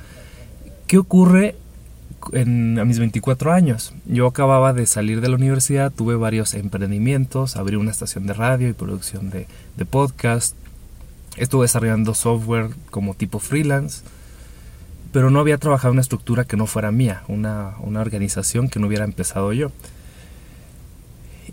¿Qué 0.86 0.98
ocurre 0.98 1.56
en, 2.32 2.78
a 2.78 2.84
mis 2.84 2.98
24 2.98 3.52
años? 3.52 3.94
Yo 4.06 4.26
acababa 4.26 4.72
de 4.72 4.86
salir 4.86 5.20
de 5.20 5.28
la 5.28 5.36
universidad, 5.36 5.92
tuve 5.92 6.16
varios 6.16 6.54
emprendimientos, 6.54 7.56
abrí 7.56 7.76
una 7.76 7.90
estación 7.90 8.26
de 8.26 8.34
radio 8.34 8.68
y 8.68 8.72
producción 8.72 9.30
de, 9.30 9.46
de 9.76 9.84
podcast, 9.84 10.56
estuve 11.36 11.64
desarrollando 11.64 12.14
software 12.14 12.70
como 12.90 13.14
tipo 13.14 13.38
freelance, 13.38 14.02
pero 15.12 15.30
no 15.30 15.40
había 15.40 15.58
trabajado 15.58 15.92
en 15.92 15.96
una 15.96 16.02
estructura 16.02 16.44
que 16.44 16.56
no 16.56 16.66
fuera 16.66 16.90
mía, 16.90 17.22
una, 17.28 17.74
una 17.80 18.00
organización 18.00 18.68
que 18.68 18.78
no 18.78 18.86
hubiera 18.86 19.04
empezado 19.04 19.52
yo. 19.52 19.70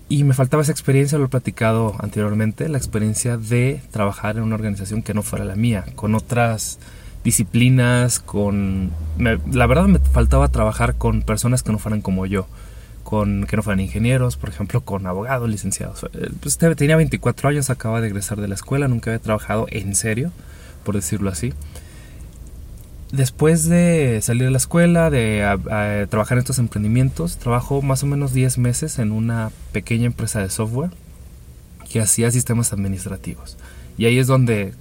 Y 0.09 0.23
me 0.25 0.33
faltaba 0.33 0.63
esa 0.63 0.71
experiencia, 0.71 1.17
lo 1.17 1.25
he 1.25 1.29
platicado 1.29 1.95
anteriormente, 1.99 2.67
la 2.67 2.77
experiencia 2.77 3.37
de 3.37 3.81
trabajar 3.91 4.37
en 4.37 4.43
una 4.43 4.55
organización 4.55 5.01
que 5.01 5.13
no 5.13 5.23
fuera 5.23 5.45
la 5.45 5.55
mía, 5.55 5.85
con 5.95 6.13
otras 6.13 6.77
disciplinas, 7.23 8.19
con... 8.19 8.91
la 9.17 9.67
verdad 9.67 9.85
me 9.85 9.99
faltaba 9.99 10.49
trabajar 10.49 10.95
con 10.95 11.21
personas 11.21 11.63
que 11.63 11.71
no 11.71 11.79
fueran 11.79 12.01
como 12.01 12.25
yo, 12.25 12.47
con 13.03 13.45
que 13.45 13.55
no 13.55 13.63
fueran 13.63 13.79
ingenieros, 13.79 14.37
por 14.37 14.49
ejemplo, 14.49 14.81
con 14.81 15.07
abogados, 15.07 15.49
licenciados. 15.49 16.05
Eh, 16.13 16.29
pues 16.41 16.57
tenía 16.57 16.97
24 16.97 17.49
años, 17.49 17.69
acababa 17.69 18.01
de 18.01 18.07
egresar 18.07 18.41
de 18.41 18.47
la 18.47 18.55
escuela, 18.55 18.87
nunca 18.87 19.11
había 19.11 19.21
trabajado 19.21 19.67
en 19.69 19.95
serio, 19.95 20.31
por 20.83 20.95
decirlo 20.95 21.29
así. 21.29 21.53
Después 23.11 23.69
de 23.69 24.19
salir 24.23 24.45
de 24.45 24.51
la 24.51 24.57
escuela, 24.57 25.11
de 25.11 26.07
trabajar 26.09 26.37
en 26.37 26.39
estos 26.39 26.57
emprendimientos, 26.57 27.37
trabajo 27.37 27.83
más 27.83 28.01
o 28.01 28.07
menos 28.07 28.33
10 28.33 28.57
meses 28.57 28.97
en 28.97 29.11
una 29.11 29.51
pequeña 29.71 30.07
empresa 30.07 30.39
de 30.39 30.49
software 30.49 30.89
que 31.91 32.01
hacía 32.01 32.31
sistemas 32.31 32.73
administrativos. 32.73 33.55
Y 33.99 34.05
ahí 34.05 34.17
es 34.17 34.25
donde 34.25 34.73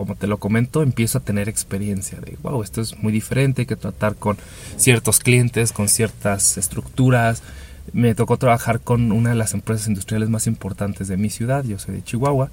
como 0.00 0.14
te 0.14 0.26
lo 0.26 0.38
comento, 0.38 0.82
empiezo 0.82 1.18
a 1.18 1.20
tener 1.20 1.50
experiencia 1.50 2.18
de, 2.20 2.38
wow, 2.42 2.62
esto 2.62 2.80
es 2.80 2.96
muy 3.02 3.12
diferente, 3.12 3.60
hay 3.60 3.66
que 3.66 3.76
tratar 3.76 4.14
con 4.16 4.38
ciertos 4.78 5.18
clientes, 5.18 5.72
con 5.72 5.90
ciertas 5.90 6.56
estructuras. 6.56 7.42
Me 7.92 8.14
tocó 8.14 8.38
trabajar 8.38 8.80
con 8.80 9.12
una 9.12 9.28
de 9.28 9.36
las 9.36 9.52
empresas 9.52 9.88
industriales 9.88 10.30
más 10.30 10.46
importantes 10.46 11.06
de 11.06 11.18
mi 11.18 11.28
ciudad, 11.28 11.64
yo 11.64 11.78
soy 11.78 11.96
de 11.96 12.02
Chihuahua, 12.02 12.50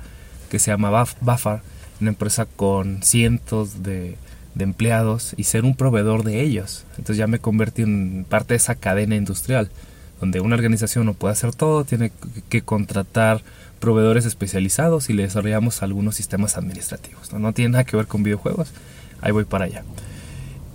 que 0.50 0.60
se 0.60 0.72
llama 0.72 0.89
Bafar, 1.22 1.62
una 2.01 2.10
empresa 2.10 2.46
con 2.46 3.01
cientos 3.01 3.82
de, 3.82 4.18
de 4.54 4.63
empleados 4.66 5.34
y 5.38 5.46
ser 5.46 5.63
un 5.63 5.74
proveedor 5.74 6.25
de 6.25 6.42
ellos. 6.42 6.84
Entonces 6.98 7.16
ya 7.16 7.27
me 7.27 7.39
convertí 7.39 7.84
en 7.84 8.25
parte 8.27 8.56
de 8.56 8.58
esa 8.58 8.75
cadena 8.75 9.16
industrial, 9.16 9.72
donde 10.20 10.42
una 10.42 10.56
organización 10.56 11.06
no 11.06 11.13
puede 11.13 11.32
hacer 11.32 11.56
todo, 11.56 11.86
tiene 11.86 12.12
que 12.50 12.62
contratar 12.62 13.42
proveedores 13.79 14.25
especializados 14.25 15.10
y 15.10 15.13
le 15.13 15.24
desarrollamos 15.24 15.81
algunos 15.84 16.15
sistemas 16.15 16.57
administrativos. 16.57 17.34
¿no? 17.34 17.53
tiene 17.53 17.72
nada 17.72 17.84
que 17.84 17.98
ver 17.98 18.07
con 18.07 18.24
videojuegos, 18.24 18.72
ahí 19.22 19.31
voy 19.31 19.46
para 19.46 19.65
allá. 19.65 19.84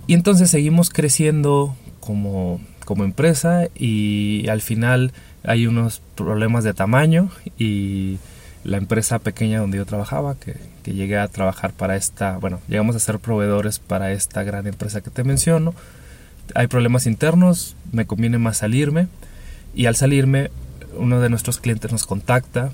Y 0.07 0.13
entonces 0.13 0.49
seguimos 0.49 0.89
creciendo 0.89 1.75
como, 1.99 2.59
como 2.85 3.03
empresa 3.03 3.67
y 3.75 4.47
al 4.49 4.61
final 4.61 5.13
hay 5.43 5.67
unos 5.67 6.01
problemas 6.15 6.63
de 6.63 6.73
tamaño 6.73 7.29
y 7.57 8.17
la 8.63 8.77
empresa 8.77 9.19
pequeña 9.19 9.59
donde 9.59 9.77
yo 9.77 9.85
trabajaba, 9.85 10.35
que, 10.35 10.55
que, 10.83 10.93
llegué 10.93 11.17
a 11.17 11.27
trabajar 11.27 11.73
para 11.73 11.95
esta, 11.95 12.37
bueno, 12.37 12.61
llegamos 12.67 12.95
a 12.95 12.99
ser 12.99 13.19
proveedores 13.19 13.79
para 13.79 14.11
esta 14.11 14.43
gran 14.43 14.67
empresa 14.67 15.01
que 15.01 15.09
te 15.09 15.23
menciono. 15.23 15.73
Hay 16.55 16.67
problemas 16.67 17.05
internos, 17.05 17.75
me 17.91 18.05
conviene 18.05 18.37
más 18.37 18.57
salirme 18.57 19.07
y 19.75 19.85
al 19.85 19.95
salirme 19.95 20.49
uno 20.95 21.19
de 21.19 21.29
nuestros 21.29 21.59
clientes 21.59 21.91
nos 21.91 22.05
contacta 22.05 22.71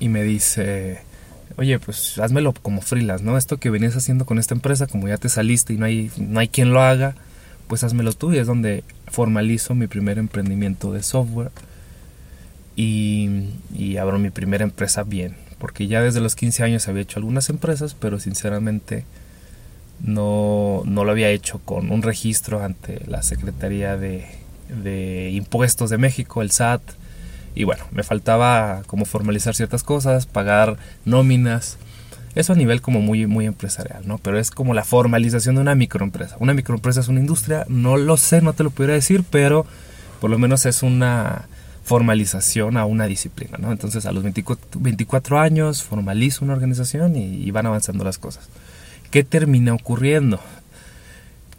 y 0.00 0.08
me 0.08 0.22
dice, 0.22 1.00
oye, 1.56 1.78
pues 1.78 2.18
házmelo 2.18 2.52
como 2.52 2.80
freelance, 2.80 3.24
¿no? 3.24 3.36
Esto 3.36 3.58
que 3.58 3.70
venías 3.70 3.96
haciendo 3.96 4.26
con 4.26 4.38
esta 4.38 4.54
empresa, 4.54 4.86
como 4.86 5.08
ya 5.08 5.18
te 5.18 5.28
saliste 5.28 5.72
y 5.72 5.76
no 5.76 5.86
hay, 5.86 6.10
no 6.16 6.40
hay 6.40 6.48
quien 6.48 6.72
lo 6.72 6.80
haga, 6.80 7.14
pues 7.68 7.84
házmelo 7.84 8.12
tú 8.12 8.32
y 8.32 8.38
es 8.38 8.46
donde 8.46 8.84
formalizo 9.06 9.74
mi 9.74 9.86
primer 9.86 10.18
emprendimiento 10.18 10.92
de 10.92 11.02
software 11.02 11.50
y, 12.76 13.50
y 13.74 13.96
abro 13.96 14.18
mi 14.18 14.30
primera 14.30 14.64
empresa 14.64 15.04
bien, 15.04 15.36
porque 15.58 15.86
ya 15.86 16.02
desde 16.02 16.20
los 16.20 16.34
15 16.34 16.64
años 16.64 16.88
había 16.88 17.02
hecho 17.02 17.18
algunas 17.18 17.48
empresas, 17.50 17.94
pero 17.94 18.18
sinceramente 18.18 19.04
no, 20.00 20.82
no 20.84 21.04
lo 21.04 21.12
había 21.12 21.30
hecho 21.30 21.60
con 21.64 21.90
un 21.90 22.02
registro 22.02 22.62
ante 22.62 23.00
la 23.06 23.22
Secretaría 23.22 23.96
de, 23.96 24.26
de 24.82 25.30
Impuestos 25.30 25.90
de 25.90 25.98
México, 25.98 26.42
el 26.42 26.50
SAT, 26.50 26.82
y 27.54 27.64
bueno, 27.64 27.84
me 27.92 28.02
faltaba 28.02 28.82
como 28.86 29.04
formalizar 29.04 29.54
ciertas 29.54 29.82
cosas, 29.82 30.26
pagar 30.26 30.76
nóminas. 31.04 31.78
Eso 32.34 32.52
a 32.52 32.56
nivel 32.56 32.80
como 32.80 33.00
muy, 33.00 33.26
muy 33.26 33.46
empresarial, 33.46 34.02
¿no? 34.06 34.18
Pero 34.18 34.40
es 34.40 34.50
como 34.50 34.74
la 34.74 34.82
formalización 34.82 35.54
de 35.54 35.60
una 35.60 35.76
microempresa. 35.76 36.36
Una 36.40 36.52
microempresa 36.52 37.00
es 37.00 37.08
una 37.08 37.20
industria, 37.20 37.64
no 37.68 37.96
lo 37.96 38.16
sé, 38.16 38.42
no 38.42 38.54
te 38.54 38.64
lo 38.64 38.70
pudiera 38.70 38.94
decir, 38.94 39.24
pero 39.30 39.66
por 40.20 40.30
lo 40.30 40.38
menos 40.38 40.66
es 40.66 40.82
una 40.82 41.46
formalización 41.84 42.76
a 42.76 42.86
una 42.86 43.06
disciplina, 43.06 43.58
¿no? 43.58 43.70
Entonces 43.70 44.04
a 44.06 44.12
los 44.12 44.24
24, 44.24 45.38
años 45.38 45.82
formalizo 45.82 46.44
una 46.44 46.54
organización 46.54 47.14
y, 47.14 47.36
y 47.36 47.50
van 47.52 47.66
avanzando 47.66 48.02
las 48.02 48.18
cosas. 48.18 48.48
¿Qué 49.10 49.22
termina 49.22 49.74
ocurriendo? 49.74 50.40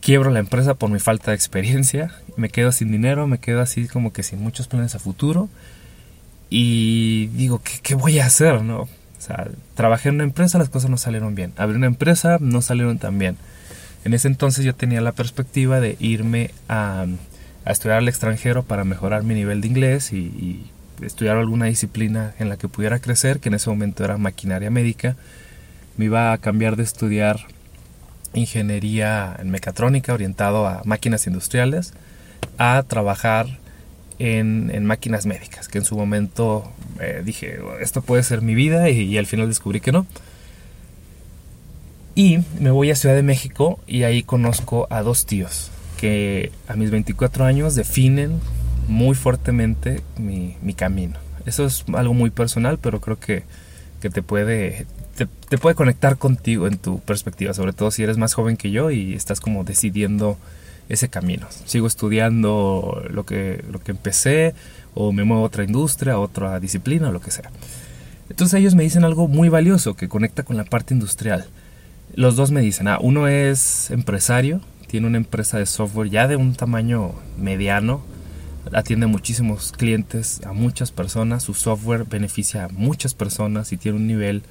quiebro 0.05 0.29
la 0.29 0.37
empresa 0.37 0.75
por 0.75 0.91
mi 0.91 0.99
falta 0.99 1.31
de 1.31 1.35
experiencia, 1.35 2.11
me 2.37 2.49
quedo 2.49 2.71
sin 2.71 2.91
dinero, 2.91 3.25
me 3.25 3.39
quedo 3.39 3.61
así 3.61 3.87
como 3.87 4.13
que 4.13 4.21
sin 4.21 4.39
muchos 4.39 4.67
planes 4.67 4.93
a 4.93 4.99
futuro 4.99 5.49
y 6.49 7.27
digo, 7.27 7.61
¿qué, 7.81 7.95
voy 7.95 8.19
a 8.19 8.25
hacer? 8.25 8.61
¿no? 8.61 8.81
O 8.81 8.89
sea, 9.19 9.47
trabajé 9.73 10.09
en 10.09 10.15
una 10.15 10.23
empresa, 10.23 10.57
las 10.57 10.69
cosas 10.69 10.89
no 10.89 10.97
salieron 10.97 11.35
bien. 11.35 11.53
Abrí 11.57 11.75
una 11.75 11.87
empresa, 11.87 12.37
no 12.39 12.61
salieron 12.61 12.97
tan 12.97 13.17
bien. 13.17 13.37
En 14.03 14.13
ese 14.13 14.27
entonces 14.27 14.63
yo 14.63 14.75
tenía 14.75 15.01
la 15.01 15.11
perspectiva 15.11 15.79
de 15.79 15.97
irme 15.99 16.51
a, 16.69 17.05
estudiar 17.65 17.97
al 17.97 18.07
extranjero 18.07 18.61
para 18.63 18.83
mejorar 18.83 19.23
mi 19.23 19.33
nivel 19.33 19.61
de 19.61 19.67
inglés 19.67 20.13
y, 20.13 20.17
y, 20.17 20.71
estudiar 21.01 21.35
alguna 21.35 21.65
disciplina 21.65 22.33
en 22.39 22.47
la 22.47 22.55
que 22.55 22.69
pudiera 22.69 22.99
crecer, 22.99 23.39
que 23.39 23.49
en 23.49 23.55
ese 23.55 23.69
momento 23.69 24.05
era 24.05 24.17
maquinaria 24.17 24.69
médica. 24.69 25.17
Me 25.97 26.05
iba 26.05 26.31
a 26.31 26.37
cambiar 26.37 26.77
de 26.77 26.83
estudiar 26.83 27.47
ingeniería 28.33 29.35
en 29.39 29.49
mecatrónica 29.49 30.13
orientado 30.13 30.67
a 30.67 30.81
máquinas 30.85 31.27
industriales 31.27 31.93
a 32.57 32.83
trabajar 32.83 33.59
en, 34.19 34.85
máquinas 34.85 35.25
médicas, 35.25 35.67
que 35.67 35.77
en 35.77 35.85
su 35.85 35.95
momento 35.95 36.71
eh, 36.99 37.21
dije, 37.23 37.59
esto 37.81 38.01
puede 38.01 38.23
ser 38.23 38.41
mi 38.41 38.55
vida 38.55 38.89
y, 38.89 39.17
al 39.17 39.25
final 39.25 39.47
descubrí 39.47 39.81
que 39.81 39.91
no. 39.91 40.05
Y 42.15 42.39
me 42.59 42.71
voy 42.71 42.91
a 42.91 42.95
Ciudad 42.95 43.15
de 43.15 43.23
México 43.23 43.79
y 43.87 44.03
ahí 44.03 44.23
conozco 44.23 44.87
a 44.89 45.01
dos 45.01 45.25
tíos 45.25 45.69
que 45.99 46.51
a 46.67 46.75
mis 46.75 46.91
24 46.91 47.45
años 47.45 47.75
definen 47.75 48.39
muy 48.87 49.15
fuertemente 49.15 50.01
mi, 50.17 50.55
camino. 50.75 51.17
Eso 51.45 51.65
es 51.65 51.83
algo 51.93 52.13
muy 52.13 52.29
personal, 52.29 52.79
pero 52.81 53.01
creo 53.01 53.19
que, 53.19 53.43
que 54.01 54.09
te, 54.09 54.21
puede, 54.21 54.85
te, 55.17 55.27
te, 55.49 55.57
puede 55.57 55.75
conectar 55.75 56.17
contigo 56.17 56.67
en 56.67 56.77
tu 56.77 56.99
perspectiva, 56.99 57.53
sobre 57.53 57.73
todo 57.73 57.91
si 57.91 58.03
eres 58.03 58.17
más 58.17 58.33
joven 58.33 58.55
que 58.55 58.71
yo 58.71 58.91
y 58.91 59.13
estás 59.13 59.41
como 59.41 59.63
decidiendo 59.63 60.37
ese 60.89 61.09
camino. 61.09 61.47
Sigo 61.65 61.87
estudiando 61.87 63.03
lo 63.09 63.25
que, 63.25 63.63
lo 63.71 63.79
que 63.79 63.91
empecé 63.91 64.53
o 64.93 65.11
me 65.11 65.23
muevo 65.23 65.43
a 65.43 65.45
otra 65.45 65.63
industria, 65.63 66.13
a 66.13 66.19
otra 66.19 66.59
disciplina 66.59 67.09
o 67.09 67.11
lo 67.11 67.21
que 67.21 67.31
sea. 67.31 67.51
Entonces 68.29 68.59
ellos 68.59 68.75
me 68.75 68.83
dicen 68.83 69.03
algo 69.03 69.27
muy 69.27 69.49
valioso 69.49 69.95
que 69.95 70.07
conecta 70.07 70.43
con 70.43 70.57
la 70.57 70.63
parte 70.63 70.93
industrial. 70.93 71.45
Los 72.15 72.35
dos 72.35 72.51
me 72.51 72.61
dicen, 72.61 72.87
ah, 72.87 72.97
uno 73.01 73.27
es 73.27 73.91
empresario, 73.91 74.61
tiene 74.87 75.07
una 75.07 75.17
empresa 75.17 75.57
de 75.57 75.65
software 75.65 76.09
ya 76.09 76.27
de 76.27 76.35
un 76.35 76.55
tamaño 76.55 77.13
mediano, 77.37 78.03
atiende 78.73 79.05
a 79.05 79.09
muchísimos 79.09 79.71
clientes, 79.71 80.41
a 80.45 80.53
muchas 80.53 80.91
personas, 80.91 81.43
su 81.43 81.53
software 81.53 82.05
beneficia 82.05 82.65
a 82.65 82.69
muchas 82.69 83.13
personas 83.13 83.71
y 83.71 83.77
tiene 83.77 83.97
un 83.97 84.07
nivel 84.07 84.43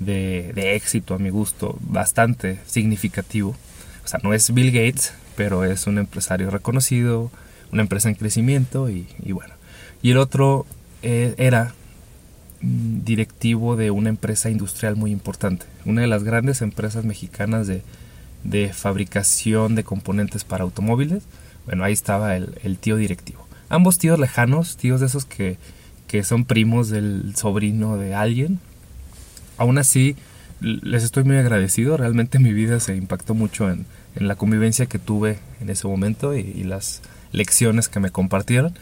de, 0.00 0.52
de 0.54 0.74
éxito 0.74 1.14
a 1.14 1.18
mi 1.18 1.30
gusto 1.30 1.78
bastante 1.80 2.58
significativo. 2.66 3.54
O 4.04 4.08
sea, 4.08 4.20
no 4.22 4.34
es 4.34 4.52
Bill 4.52 4.70
Gates, 4.70 5.14
pero 5.36 5.64
es 5.64 5.86
un 5.86 5.98
empresario 5.98 6.50
reconocido, 6.50 7.30
una 7.72 7.82
empresa 7.82 8.08
en 8.08 8.14
crecimiento 8.14 8.88
y, 8.88 9.06
bueno. 9.32 9.54
Y 10.02 10.10
el 10.10 10.18
otro 10.18 10.66
eh, 11.02 11.34
era 11.38 11.74
mm, 12.60 13.04
directivo 13.04 13.76
de 13.76 13.90
una 13.90 14.10
empresa 14.10 14.50
industrial 14.50 14.96
muy 14.96 15.10
importante, 15.10 15.66
una 15.84 16.02
de 16.02 16.06
las 16.06 16.24
grandes 16.24 16.62
empresas 16.62 17.04
mexicanas 17.04 17.66
de, 17.66 17.82
de 18.44 18.72
fabricación 18.72 19.74
de 19.74 19.84
componentes 19.84 20.44
para 20.44 20.64
automóviles. 20.64 21.24
Bueno, 21.66 21.84
ahí 21.84 21.92
estaba 21.92 22.36
el, 22.36 22.58
el, 22.62 22.78
tío 22.78 22.96
directivo. 22.96 23.46
ambos 23.70 23.98
tíos 23.98 24.18
lejanos, 24.18 24.76
tíos 24.76 25.00
de 25.00 25.06
esos 25.06 25.24
que, 25.24 25.56
que 26.06 26.22
son 26.22 26.44
primos 26.44 26.90
del 26.90 27.34
sobrino 27.36 27.96
de 27.96 28.14
alguien. 28.14 28.60
Aún 29.56 29.78
así, 29.78 30.16
les 30.60 31.02
estoy 31.02 31.24
muy 31.24 31.36
agradecido. 31.36 31.96
Realmente 31.96 32.38
mi 32.38 32.52
vida 32.52 32.80
se 32.80 32.94
impactó 32.96 33.34
mucho 33.34 33.70
en, 33.70 33.86
en 34.16 34.28
la 34.28 34.36
convivencia 34.36 34.86
que 34.86 34.98
tuve 34.98 35.38
en 35.60 35.70
ese 35.70 35.86
momento 35.86 36.34
y, 36.34 36.64
las 36.64 37.02
lecciones 37.32 37.88
que 37.88 38.00
me 38.00 38.10
compartieron. 38.10 38.74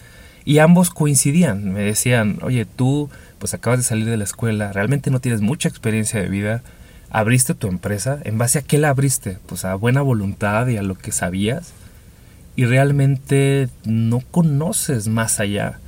Y 0.44 0.58
ambos 0.58 0.90
coincidían, 0.90 1.72
me 1.72 1.82
decían, 1.82 2.38
oye, 2.42 2.64
tú 2.66 3.08
pues 3.38 3.54
acabas 3.54 3.78
de 3.78 3.84
salir 3.84 4.06
de 4.06 4.16
la 4.16 4.24
escuela, 4.24 4.72
realmente 4.72 5.10
no 5.10 5.20
tienes 5.20 5.40
mucha 5.40 5.68
experiencia 5.68 6.20
de 6.20 6.28
vida, 6.28 6.62
abriste 7.10 7.54
tu 7.54 7.68
empresa, 7.68 8.18
¿en 8.24 8.38
base 8.38 8.58
a 8.58 8.62
qué 8.62 8.78
la 8.78 8.90
abriste? 8.90 9.38
Pues 9.46 9.64
a 9.64 9.74
buena 9.74 10.02
voluntad 10.02 10.66
y 10.68 10.76
a 10.76 10.82
lo 10.82 10.96
que 10.96 11.12
sabías. 11.12 11.72
Y 12.54 12.66
realmente 12.66 13.68
no 13.84 14.20
conoces 14.20 15.08
más 15.08 15.40
allá. 15.40 15.78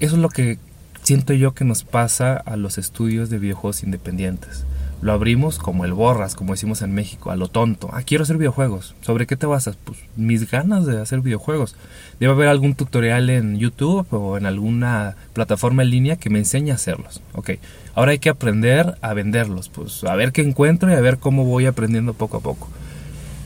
Eso 0.00 0.16
es 0.16 0.22
lo 0.22 0.28
que 0.28 0.58
siento 1.02 1.32
yo 1.32 1.54
que 1.54 1.64
nos 1.64 1.84
pasa 1.84 2.36
a 2.36 2.56
los 2.56 2.78
estudios 2.78 3.30
de 3.30 3.38
videojuegos 3.38 3.82
independientes. 3.82 4.64
Lo 5.02 5.12
abrimos 5.12 5.58
como 5.58 5.84
el 5.84 5.92
borras, 5.92 6.36
como 6.36 6.52
decimos 6.52 6.80
en 6.80 6.94
México, 6.94 7.32
a 7.32 7.36
lo 7.36 7.48
tonto. 7.48 7.90
Ah, 7.92 8.02
quiero 8.04 8.22
hacer 8.22 8.38
videojuegos. 8.38 8.94
¿Sobre 9.00 9.26
qué 9.26 9.36
te 9.36 9.46
basas? 9.46 9.76
Pues 9.82 9.98
mis 10.14 10.48
ganas 10.48 10.86
de 10.86 11.00
hacer 11.00 11.20
videojuegos. 11.22 11.74
Debe 12.20 12.32
haber 12.32 12.46
algún 12.46 12.76
tutorial 12.76 13.28
en 13.28 13.58
YouTube 13.58 14.06
o 14.12 14.38
en 14.38 14.46
alguna 14.46 15.16
plataforma 15.32 15.82
en 15.82 15.90
línea 15.90 16.16
que 16.16 16.30
me 16.30 16.38
enseñe 16.38 16.70
a 16.70 16.74
hacerlos. 16.74 17.20
Ok, 17.34 17.50
ahora 17.96 18.12
hay 18.12 18.20
que 18.20 18.28
aprender 18.28 18.94
a 19.00 19.12
venderlos. 19.12 19.68
Pues 19.68 20.04
a 20.04 20.14
ver 20.14 20.30
qué 20.30 20.42
encuentro 20.42 20.88
y 20.88 20.94
a 20.94 21.00
ver 21.00 21.18
cómo 21.18 21.44
voy 21.44 21.66
aprendiendo 21.66 22.14
poco 22.14 22.36
a 22.36 22.40
poco. 22.40 22.68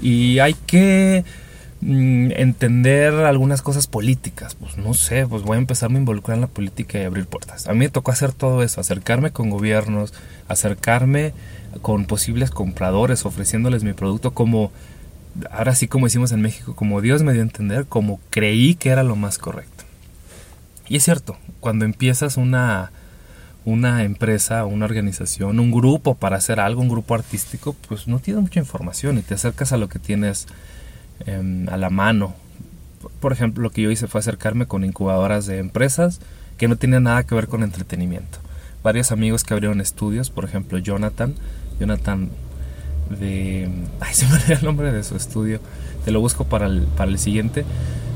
Y 0.02 0.40
hay 0.40 0.54
que 0.66 1.25
mm, 1.80 2.33
entender 2.37 3.14
algunas 3.14 3.62
cosas 3.62 3.87
políticas. 3.87 4.54
Pues 4.54 4.76
no 4.76 4.95
sé, 4.95 5.26
pues 5.26 5.42
voy 5.42 5.56
a 5.56 5.61
empezarme 5.61 5.97
a 5.97 6.00
involucrar 6.00 6.37
en 6.37 6.42
la 6.42 6.47
política 6.47 6.99
y 6.99 7.04
abrir 7.04 7.26
puertas. 7.26 7.66
A 7.68 7.73
mí 7.73 7.80
me 7.80 7.88
tocó 7.88 8.11
hacer 8.11 8.33
todo 8.33 8.62
eso, 8.62 8.80
acercarme 8.80 9.30
con 9.30 9.50
gobiernos, 9.50 10.12
acercarme 10.49 11.33
con 11.83 12.06
posibles 12.06 12.50
compradores 12.50 13.26
ofreciéndoles 13.26 13.85
mi 13.85 13.92
producto 13.92 14.33
como, 14.33 14.73
ahora 15.50 15.75
sí 15.75 15.88
como 15.88 16.06
decimos 16.06 16.33
en 16.33 16.40
México, 16.40 16.75
como 16.75 17.00
Dios 17.00 17.23
me 17.23 17.33
dio 17.33 17.42
a 17.42 17.45
entender, 17.45 17.87
como 17.87 18.21
creí 18.30 18.75
que 18.75 18.90
era 18.90 19.02
lo 19.02 19.16
más 19.16 19.38
correcto. 19.38 19.85
Y 20.88 20.97
es 20.97 21.04
cierto, 21.04 21.37
cuando 21.61 21.85
empiezas 21.85 22.37
una, 22.37 22.92
una 23.64 24.04
empresa, 24.04 24.64
una 24.64 24.85
organización, 24.85 25.59
un 25.59 25.73
grupo 25.73 26.14
para 26.14 26.37
hacer 26.37 26.61
algo, 26.61 26.80
un 26.80 26.88
grupo 26.88 27.14
artístico, 27.14 27.75
pues 27.88 28.06
no 28.06 28.21
tienes 28.21 28.42
mucha 28.42 28.61
información 28.61 29.18
y 29.18 29.23
te 29.23 29.35
acercas 29.35 29.73
a 29.73 29.76
lo 29.76 29.88
que 29.88 29.99
tienes 29.99 30.47
em, 31.26 31.68
a 31.68 31.76
la 31.76 31.90
mano. 31.90 32.35
Por 33.20 33.32
ejemplo, 33.32 33.62
lo 33.62 33.70
que 33.70 33.82
yo 33.82 33.90
hice 33.90 34.06
fue 34.06 34.20
acercarme 34.20 34.66
con 34.66 34.85
incubadoras 34.85 35.46
de 35.46 35.58
empresas 35.58 36.20
que 36.58 36.68
no 36.68 36.76
tienen 36.76 37.04
nada 37.04 37.25
que 37.25 37.35
ver 37.35 37.49
con 37.49 37.62
entretenimiento 37.62 38.38
varios 38.87 39.11
amigos 39.11 39.42
que 39.42 39.52
abrieron 39.52 39.80
estudios, 39.80 40.30
por 40.30 40.44
ejemplo 40.44 40.78
Jonathan, 40.78 41.35
Jonathan 41.80 42.30
de... 43.18 43.68
Ay, 44.00 44.14
se 44.14 44.28
me 44.28 44.35
olvidó 44.35 44.54
el 44.54 44.64
nombre 44.64 44.92
de 44.92 45.02
su 45.02 45.16
estudio, 45.16 45.58
te 46.04 46.12
lo 46.12 46.20
busco 46.20 46.44
para 46.44 46.66
el, 46.66 46.82
para 46.96 47.11
el 47.11 47.18
siguiente. 47.18 47.64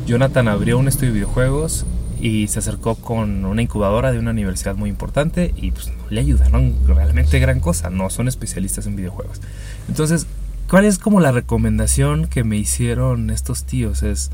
Jonathan 0.07 0.47
abrió 0.47 0.78
un 0.78 0.87
estudio 0.87 1.09
de 1.09 1.14
videojuegos 1.14 1.87
y 2.21 2.47
se 2.47 2.61
acercó 2.61 2.95
con 2.95 3.45
una 3.47 3.62
incubadora 3.62 4.12
de 4.12 4.21
una 4.21 4.30
universidad 4.30 4.76
muy 4.76 4.90
importante 4.90 5.52
y 5.57 5.73
pues 5.73 5.90
le 6.09 6.21
ayudaron 6.21 6.76
realmente 6.87 7.40
gran 7.40 7.59
cosa, 7.59 7.90
no 7.90 8.09
son 8.09 8.28
especialistas 8.28 8.87
en 8.87 8.95
videojuegos. 8.95 9.40
Entonces, 9.88 10.28
¿cuál 10.71 10.85
es 10.85 10.99
como 10.99 11.19
la 11.21 11.33
recomendación 11.33 12.29
que 12.29 12.45
me 12.45 12.57
hicieron 12.57 13.31
estos 13.31 13.65
tíos? 13.65 14.05
Es 14.05 14.31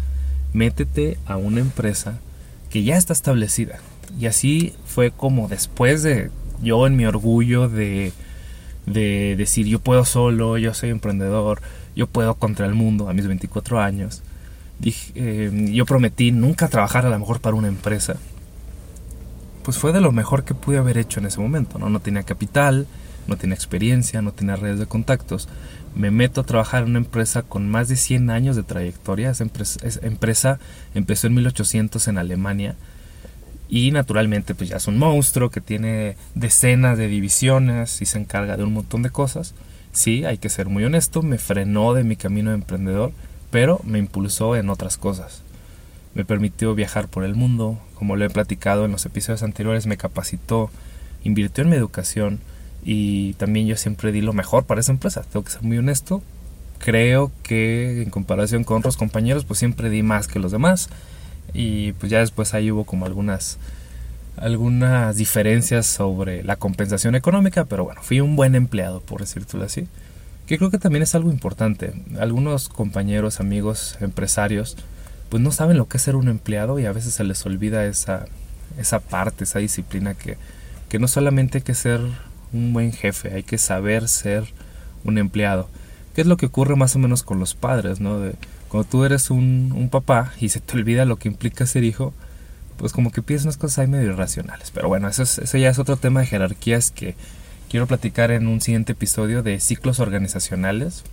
métete 0.53 1.17
a 1.27 1.39
una 1.39 1.61
empresa 1.61 2.19
que 2.69 2.85
ya 2.85 2.97
está 2.97 3.15
establecida, 3.15 3.79
y 4.21 4.27
así 4.27 4.75
fue 4.85 5.11
como 5.11 5.49
después 5.49 6.03
de 6.03 6.31
yo 6.63 6.87
en 6.87 6.97
mi 6.97 7.07
orgullo 7.07 7.69
de, 7.69 8.13
de 8.85 9.35
decir 9.37 9.67
yo 9.67 9.79
puedo 9.79 10.05
solo, 10.05 10.59
yo 10.59 10.75
soy 10.75 10.91
emprendedor, 10.91 11.63
yo 11.95 12.07
puedo 12.07 12.35
contra 12.35 12.67
el 12.67 12.75
mundo 12.75 13.09
a 13.09 13.15
mis 13.15 13.27
24 13.27 13.81
años. 13.81 14.23
Dije, 14.79 15.13
eh, 15.15 15.71
yo 15.73 15.87
prometí 15.87 16.33
nunca 16.33 16.69
trabajar 16.69 17.07
a 17.07 17.11
lo 17.11 17.19
mejor 17.19 17.41
para 17.41 17.57
una 17.57 17.69
empresa. 17.69 18.17
Pues 19.63 19.79
fue 19.79 19.93
de 19.93 20.03
lo 20.03 20.13
mejor 20.13 20.45
que 20.45 20.55
pude 20.55 20.77
haber 20.77 20.99
hecho 20.99 21.19
en 21.19 21.27
ese 21.27 21.41
momento. 21.41 21.79
No, 21.79 21.89
no 21.89 22.01
tenía 22.01 22.23
capital, 22.25 22.87
no 23.27 23.37
tenía 23.37 23.55
experiencia, 23.55 24.23
no 24.23 24.33
tenía 24.33 24.57
redes 24.57 24.79
de 24.79 24.87
contactos. 24.87 25.49
Me 25.97 26.11
meto 26.11 26.43
a 26.43 26.45
trabajar 26.45 26.83
en 26.83 26.91
una 26.91 26.99
empresa 26.99 27.43
con 27.43 27.69
más 27.69 27.89
de 27.89 27.97
100 27.97 28.31
años 28.31 28.55
de 28.55 28.63
trayectoria. 28.63 29.31
Esa 29.31 29.45
empresa, 29.45 29.81
esa 29.83 30.07
empresa 30.07 30.59
empezó 30.95 31.27
en 31.27 31.35
1800 31.35 32.07
en 32.09 32.19
Alemania 32.19 32.77
y 33.69 33.91
naturalmente 33.91 34.55
pues 34.55 34.71
ya 34.71 34.77
es 34.77 34.87
un 34.87 34.99
monstruo 34.99 35.51
que 35.51 35.61
tiene 35.61 36.17
decenas 36.35 36.99
de 36.99 37.09
divisiones 37.09 38.01
y 38.01 38.07
se 38.07 38.19
encarga 38.19 38.57
de 38.57 38.65
un 38.65 38.73
montón 38.73 39.03
de 39.03 39.11
cosas. 39.11 39.55
Sí, 39.93 40.25
hay 40.25 40.39
que 40.39 40.51
ser 40.51 40.69
muy 40.69 40.85
honesto, 40.85 41.23
me 41.23 41.39
frenó 41.39 41.95
de 41.95 42.05
mi 42.05 42.17
camino 42.17 42.51
de 42.51 42.57
emprendedor, 42.57 43.13
pero 43.51 43.81
me 43.85 43.99
impulsó 43.99 44.55
en 44.55 44.69
otras 44.69 44.99
cosas. 44.99 45.43
Me 46.15 46.25
permitió 46.25 46.75
viajar 46.75 47.09
por 47.09 47.25
el 47.25 47.35
mundo, 47.35 47.79
como 47.95 48.17
lo 48.17 48.25
he 48.25 48.31
platicado 48.31 48.85
en 48.85 48.93
los 48.93 49.07
episodios 49.07 49.43
anteriores, 49.43 49.87
me 49.87 49.97
capacitó, 49.97 50.71
invirtió 51.25 51.65
en 51.65 51.71
mi 51.71 51.77
educación 51.77 52.41
y 52.89 53.33
también 53.35 53.67
yo 53.67 53.77
siempre 53.77 54.13
di 54.13 54.21
lo 54.21 54.33
mejor 54.33 54.65
para 54.65 54.81
esa 54.81 54.93
empresa. 54.93 55.25
Tengo 55.33 55.45
que 55.45 55.51
ser 55.51 55.63
muy 55.63 55.77
honesto. 55.77 56.23
Creo 56.79 57.33
que 57.43 58.01
en 58.01 58.11
comparación 58.11 58.63
con 58.63 58.79
otros 58.79 58.97
compañeros 58.97 59.45
pues 59.45 59.59
siempre 59.59 59.91
di 59.91 60.05
más 60.05 60.29
que 60.29 60.39
los 60.39 60.53
demás 60.53 60.89
y 61.53 61.93
pues 61.95 62.13
ya 62.13 62.21
después 62.21 62.55
ahí 62.55 62.71
hubo 62.71 62.85
como 62.85 63.05
algunas 63.05 63.59
algunas 64.37 65.17
diferencias 65.17 65.87
sobre 65.87 66.45
la 66.45 66.57
compensación 66.57 67.17
económica, 67.17 67.65
pero 67.65 67.85
bueno, 67.85 68.03
fui 68.03 68.21
un 68.21 68.37
buen 68.37 68.55
empleado, 68.55 69.01
por 69.01 69.21
decirlo 69.21 69.65
así. 69.65 69.89
Que 70.47 70.59
creo 70.59 70.71
que 70.71 70.79
también 70.79 71.03
es 71.03 71.15
algo 71.17 71.33
importante. 71.33 71.93
Algunos 72.21 72.69
compañeros, 72.69 73.41
amigos, 73.41 73.97
empresarios, 74.01 74.77
pues 75.29 75.43
no 75.43 75.51
saben 75.51 75.77
lo 75.77 75.89
que 75.89 75.97
es 75.97 76.05
ser 76.05 76.15
un 76.15 76.29
empleado 76.29 76.79
y 76.79 76.87
a 76.87 76.93
veces 76.93 77.15
se 77.15 77.25
les 77.25 77.45
olvida 77.47 77.85
esa, 77.87 78.27
esa 78.79 79.01
parte, 79.01 79.43
esa 79.43 79.59
disciplina 79.59 80.15
que, 80.15 80.37
que 80.89 81.01
no 81.01 81.09
solamente 81.09 81.59
hay 81.59 81.65
que 81.65 81.75
ser 81.75 82.01
un 82.53 82.73
buen 82.73 82.93
jefe, 82.93 83.35
hay 83.35 83.43
que 83.43 83.59
saber 83.59 84.09
ser 84.09 84.45
un 85.05 85.19
empleado. 85.19 85.69
¿Qué 86.15 86.21
es 86.23 86.27
lo 86.27 86.37
que 86.37 86.47
ocurre 86.47 86.77
más 86.77 86.97
o 86.97 86.99
menos 86.99 87.23
con 87.23 87.39
los 87.39 87.55
padres, 87.55 88.01
no? 88.01 88.19
De, 88.19 88.35
cuando 88.69 88.89
tú 88.89 89.05
eres 89.05 89.31
un, 89.31 89.89
papá 89.91 90.33
y 90.41 90.49
se 90.49 90.61
te 90.61 90.77
olvida 90.77 91.05
lo 91.05 91.17
que 91.17 91.29
implica 91.29 91.67
ser 91.67 91.85
hijo, 91.85 92.13
pues 92.77 92.93
como 92.93 93.11
que 93.11 93.23
piensas 93.23 93.57
cosas 93.57 93.81
ahí 93.81 93.87
medio 93.87 94.13
irracionales. 94.13 94.71
Pero 94.71 94.89
bueno, 94.89 95.09
eso, 95.09 95.23
eso 95.23 95.59
ya 95.59 95.69
es 95.69 95.79
otro 95.79 95.97
tema 95.97 96.21
de 96.21 96.27
jerarquías 96.27 96.91
que 96.91 97.15
quiero 97.71 97.87
platicar 97.87 98.31
en 98.31 98.47
un 98.47 98.61
siguiente 98.61 98.93
episodio 98.93 99.43
de 99.43 99.61
ciclos 99.61 100.01
organizacionales. 100.01 101.05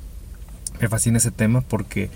Me 0.82 0.90
fascina 0.90 1.18
ese 1.18 1.32
tema 1.32 1.62
porque 1.62 2.10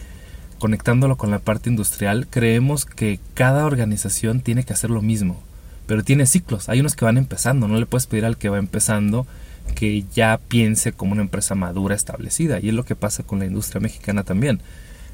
conectándolo 0.59 1.17
con 1.17 1.31
la 1.31 1.39
parte 1.39 1.69
industrial, 1.69 2.27
creemos 2.29 2.85
que 2.85 3.19
cada 3.33 3.65
organización 3.65 4.41
tiene 4.41 4.63
que 4.63 4.73
hacer 4.73 4.89
lo 4.89 5.01
mismo, 5.01 5.39
pero 5.87 6.03
tiene 6.03 6.25
ciclos. 6.27 6.69
Hay 6.69 6.79
unos 6.79 6.95
que 6.95 7.05
van 7.05 7.17
empezando, 7.17 7.67
no 7.67 7.79
le 7.79 7.85
puedes 7.85 8.05
pedir 8.05 8.25
al 8.25 8.37
que 8.37 8.49
va 8.49 8.59
empezando 8.59 9.25
que 9.75 10.05
ya 10.13 10.39
piense 10.47 10.93
como 10.93 11.11
una 11.11 11.23
empresa 11.23 11.55
madura 11.55 11.95
establecida, 11.95 12.59
y 12.59 12.69
es 12.69 12.73
lo 12.73 12.85
que 12.85 12.95
pasa 12.95 13.23
con 13.23 13.39
la 13.39 13.45
industria 13.45 13.81
mexicana 13.81 14.23
también 14.23 14.61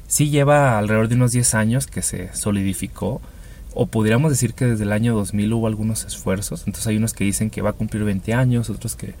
sí 0.06 0.30
lleva 0.30 0.78
alrededor 0.78 1.08
de 1.08 1.16
unos 1.16 1.32
10 1.32 1.54
años 1.54 1.86
que 1.86 2.02
se 2.02 2.34
solidificó, 2.34 3.20
o 3.74 3.86
podríamos 3.86 4.30
decir 4.30 4.54
que 4.54 4.66
desde 4.66 4.84
el 4.84 4.92
año 4.92 5.14
2000 5.14 5.52
hubo 5.52 5.66
algunos 5.66 6.04
esfuerzos, 6.04 6.60
entonces 6.66 6.86
hay 6.86 6.96
unos 6.96 7.12
que 7.12 7.24
dicen 7.24 7.50
que 7.50 7.62
va 7.62 7.70
a 7.70 7.74
cumplir 7.74 8.04
20 8.04 8.34
años, 8.34 8.70
otros 8.70 8.96
que, 8.96 9.14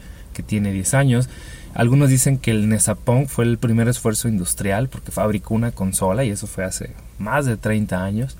tiene 0.46 0.72
10 0.72 0.94
años, 0.94 1.28
algunos 1.74 2.08
dicen 2.08 2.38
que 2.38 2.50
el 2.50 2.68
Nesapong 2.68 3.28
fue 3.28 3.44
el 3.44 3.56
primer 3.56 3.86
esfuerzo 3.86 4.26
industrial 4.26 4.88
porque 4.88 5.12
fabricó 5.12 5.54
una 5.54 5.70
consola 5.70 6.24
y 6.24 6.30
eso 6.30 6.48
fue 6.48 6.64
hace 6.64 6.90
más 7.20 7.46
de 7.46 7.56
30 7.56 8.02
años. 8.02 8.36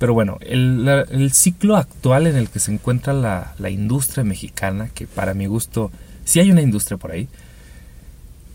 Pero 0.00 0.14
bueno, 0.14 0.38
el, 0.40 1.30
ciclo 1.34 1.76
actual 1.76 2.26
en 2.26 2.34
el 2.34 2.48
que 2.48 2.58
se 2.58 2.72
encuentra 2.72 3.12
la, 3.12 3.52
la 3.58 3.68
industria 3.68 4.24
mexicana, 4.24 4.88
que 4.88 5.06
para 5.06 5.34
mi 5.34 5.44
gusto 5.44 5.92
sí 6.24 6.40
hay 6.40 6.50
una 6.50 6.62
industria 6.62 6.96
por 6.96 7.10
ahí, 7.12 7.28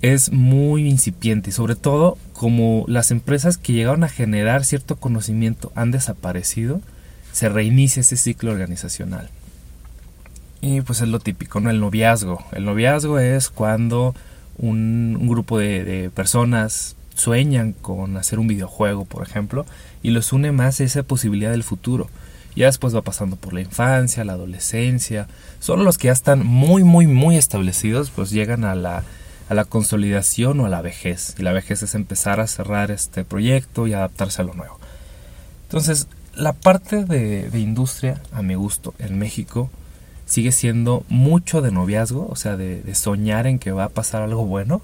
es 0.02 0.32
muy 0.32 0.90
incipiente 0.90 1.52
y 1.52 1.54
sobre 1.54 1.76
todo 1.76 2.18
como 2.34 2.86
las 2.88 3.12
empresas 3.12 3.60
que 3.60 3.74
llegaron 3.74 4.04
a 4.04 4.10
generar 4.10 4.66
cierto 4.66 4.96
conocimiento 4.96 5.72
han 5.76 5.92
desaparecido, 5.92 6.82
se 7.32 7.48
reinicia 7.48 8.00
ese 8.00 8.18
ciclo 8.18 8.52
organizacional. 8.52 9.30
Y 10.62 10.82
pues 10.82 11.02
es 11.02 11.10
lo 11.10 11.20
típico, 11.20 11.60
¿no? 11.60 11.70
El 11.70 11.80
noviazgo. 11.80 12.44
El 12.54 12.66
noviazgo 12.66 13.20
es 13.20 13.50
cuando 13.50 14.16
un, 14.58 15.28
grupo 15.28 15.60
de, 15.60 15.84
de, 15.84 16.10
personas 16.10 16.96
sueñan 17.16 17.74
con 17.74 18.18
hacer 18.18 18.38
un 18.38 18.48
videojuego, 18.48 19.06
por 19.06 19.28
ejemplo, 19.28 19.66
y 20.04 20.12
los 20.12 20.32
une 20.32 20.52
más 20.52 20.80
esa 20.80 21.04
posibilidad 21.04 21.52
del 21.52 21.64
futuro. 21.64 22.08
Ya 22.56 22.68
después 22.68 22.96
va 22.96 23.02
pasando 23.02 23.36
por 23.36 23.54
la 23.54 23.62
infancia, 23.62 24.24
la 24.24 24.34
adolescencia. 24.34 25.28
Solo 25.60 25.84
los 25.84 25.98
que 25.98 26.08
ya 26.08 26.14
están 26.14 26.46
muy, 26.46 26.84
muy, 26.84 27.08
muy 27.08 27.36
establecidos, 27.36 28.12
pues 28.12 28.30
llegan 28.30 28.64
a 28.64 28.76
la 28.76 29.04
a 29.50 29.54
la 29.54 29.66
consolidación 29.66 30.60
o 30.60 30.66
a 30.66 30.70
la 30.70 30.82
vejez. 30.82 31.36
Y 31.38 31.44
la 31.44 31.54
vejez 31.54 31.84
es 31.84 31.96
empezar 31.96 32.40
a 32.40 32.48
cerrar 32.48 32.92
este 32.92 33.24
proyecto 33.24 33.88
y 33.88 33.94
adaptarse 33.94 34.42
a 34.42 34.46
lo 34.46 34.54
nuevo. 34.54 34.80
Entonces, 35.64 36.08
la 36.36 36.54
parte 36.54 37.06
de, 37.06 37.50
industria, 37.54 38.22
a 38.32 38.42
mi 38.42 38.56
gusto, 38.56 38.94
en 39.00 39.18
México, 39.20 39.70
sigue 40.26 40.52
siendo 40.52 41.04
mucho 41.10 41.62
de 41.62 41.72
noviazgo, 41.72 42.28
o 42.28 42.36
sea, 42.36 42.58
de, 42.58 42.96
soñar 42.96 43.48
en 43.48 43.60
que 43.60 43.72
va 43.72 43.86
a 43.86 43.90
pasar 43.90 44.22
algo 44.22 44.46
bueno. 44.46 44.82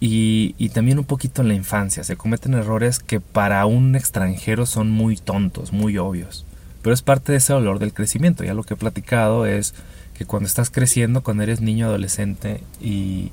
Y, 0.00 0.68
también 0.70 0.98
un 0.98 1.04
poquito 1.04 1.42
en 1.42 1.48
la 1.48 1.54
infancia. 1.54 2.04
Se 2.04 2.16
cometen 2.16 2.54
errores 2.54 3.00
que 3.00 3.20
para 3.20 3.64
un 3.66 3.96
extranjero 3.96 4.64
son 4.64 4.90
muy 4.90 5.16
tontos, 5.16 5.72
muy 5.72 5.98
obvios. 5.98 6.44
Pero 6.82 6.94
es 6.94 7.02
parte 7.02 7.32
de 7.32 7.38
ese 7.38 7.52
dolor 7.52 7.80
del 7.80 7.92
crecimiento. 7.92 8.44
Ya 8.44 8.54
lo 8.54 8.62
que 8.62 8.74
he 8.74 8.76
platicado 8.76 9.44
es 9.46 9.74
que 10.14 10.24
cuando 10.24 10.46
estás 10.46 10.70
creciendo, 10.70 11.22
cuando 11.22 11.42
eres 11.42 11.60
niño, 11.60 11.86
adolescente 11.86 12.60
y, 12.80 13.32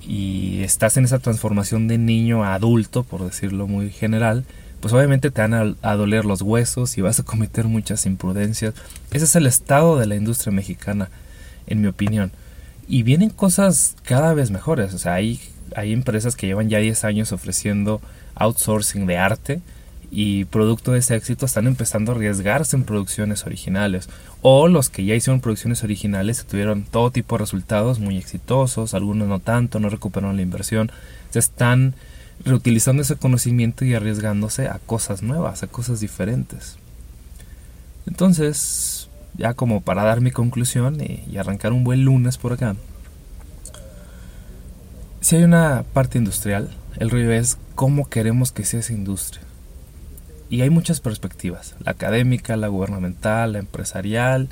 y 0.00 0.62
estás 0.62 0.96
en 0.96 1.04
esa 1.04 1.20
transformación 1.20 1.86
de 1.86 1.98
niño 1.98 2.42
a 2.44 2.54
adulto, 2.54 3.04
por 3.04 3.24
decirlo 3.24 3.68
muy 3.68 3.90
general, 3.90 4.44
pues 4.82 4.92
obviamente 4.92 5.30
te 5.30 5.40
van 5.40 5.76
a, 5.80 5.94
doler 5.94 6.24
los 6.24 6.42
huesos 6.42 6.98
y 6.98 7.02
vas 7.02 7.20
a 7.20 7.22
cometer 7.22 7.66
muchas 7.66 8.04
imprudencias. 8.04 8.74
Ese 9.12 9.26
es 9.26 9.36
el 9.36 9.46
estado 9.46 9.96
de 9.96 10.06
la 10.06 10.16
industria 10.16 10.52
mexicana, 10.52 11.08
en 11.68 11.80
mi 11.80 11.86
opinión. 11.86 12.32
Y 12.88 13.04
vienen 13.04 13.30
cosas 13.30 13.94
cada 14.02 14.34
vez 14.34 14.50
mejores. 14.50 14.92
O 14.92 14.98
sea, 14.98 15.14
hay, 15.14 15.40
hay 15.76 15.92
empresas 15.92 16.36
que 16.36 16.46
llevan 16.46 16.68
ya 16.68 16.78
10 16.78 17.04
años 17.04 17.32
ofreciendo 17.32 18.00
outsourcing 18.34 19.06
de 19.06 19.18
arte 19.18 19.60
y 20.10 20.44
producto 20.44 20.92
de 20.92 20.98
ese 20.98 21.16
éxito 21.16 21.46
están 21.46 21.66
empezando 21.66 22.12
a 22.12 22.14
arriesgarse 22.14 22.76
en 22.76 22.84
producciones 22.84 23.46
originales. 23.46 24.10
O 24.42 24.68
los 24.68 24.90
que 24.90 25.06
ya 25.06 25.14
hicieron 25.14 25.40
producciones 25.40 25.82
originales 25.84 26.44
tuvieron 26.44 26.82
todo 26.82 27.10
tipo 27.10 27.36
de 27.36 27.40
resultados 27.40 27.98
muy 27.98 28.18
exitosos, 28.18 28.92
algunos 28.92 29.26
no 29.26 29.40
tanto, 29.40 29.80
no 29.80 29.88
recuperaron 29.88 30.36
la 30.36 30.42
inversión. 30.42 30.92
Se 31.30 31.38
están 31.38 31.94
reutilizando 32.44 33.02
ese 33.02 33.16
conocimiento 33.16 33.84
y 33.84 33.94
arriesgándose 33.94 34.68
a 34.68 34.80
cosas 34.84 35.22
nuevas, 35.22 35.62
a 35.62 35.68
cosas 35.68 36.00
diferentes. 36.00 36.76
Entonces, 38.06 39.08
ya 39.36 39.54
como 39.54 39.80
para 39.80 40.04
dar 40.04 40.20
mi 40.20 40.30
conclusión 40.30 40.98
y, 41.00 41.36
arrancar 41.38 41.72
un 41.72 41.84
buen 41.84 42.04
lunes 42.04 42.36
por 42.36 42.52
acá, 42.52 42.76
si 45.22 45.36
hay 45.36 45.44
una 45.44 45.84
parte 45.92 46.18
industrial, 46.18 46.68
el 46.96 47.08
rollo 47.08 47.32
es 47.32 47.56
cómo 47.76 48.10
queremos 48.10 48.50
que 48.50 48.64
sea 48.64 48.80
esa 48.80 48.92
industria. 48.92 49.42
Y 50.50 50.60
hay 50.60 50.68
muchas 50.68 51.00
perspectivas, 51.00 51.76
la 51.78 51.92
académica, 51.92 52.56
la 52.56 52.66
gubernamental, 52.66 53.52
la 53.52 53.60
empresarial. 53.60 54.48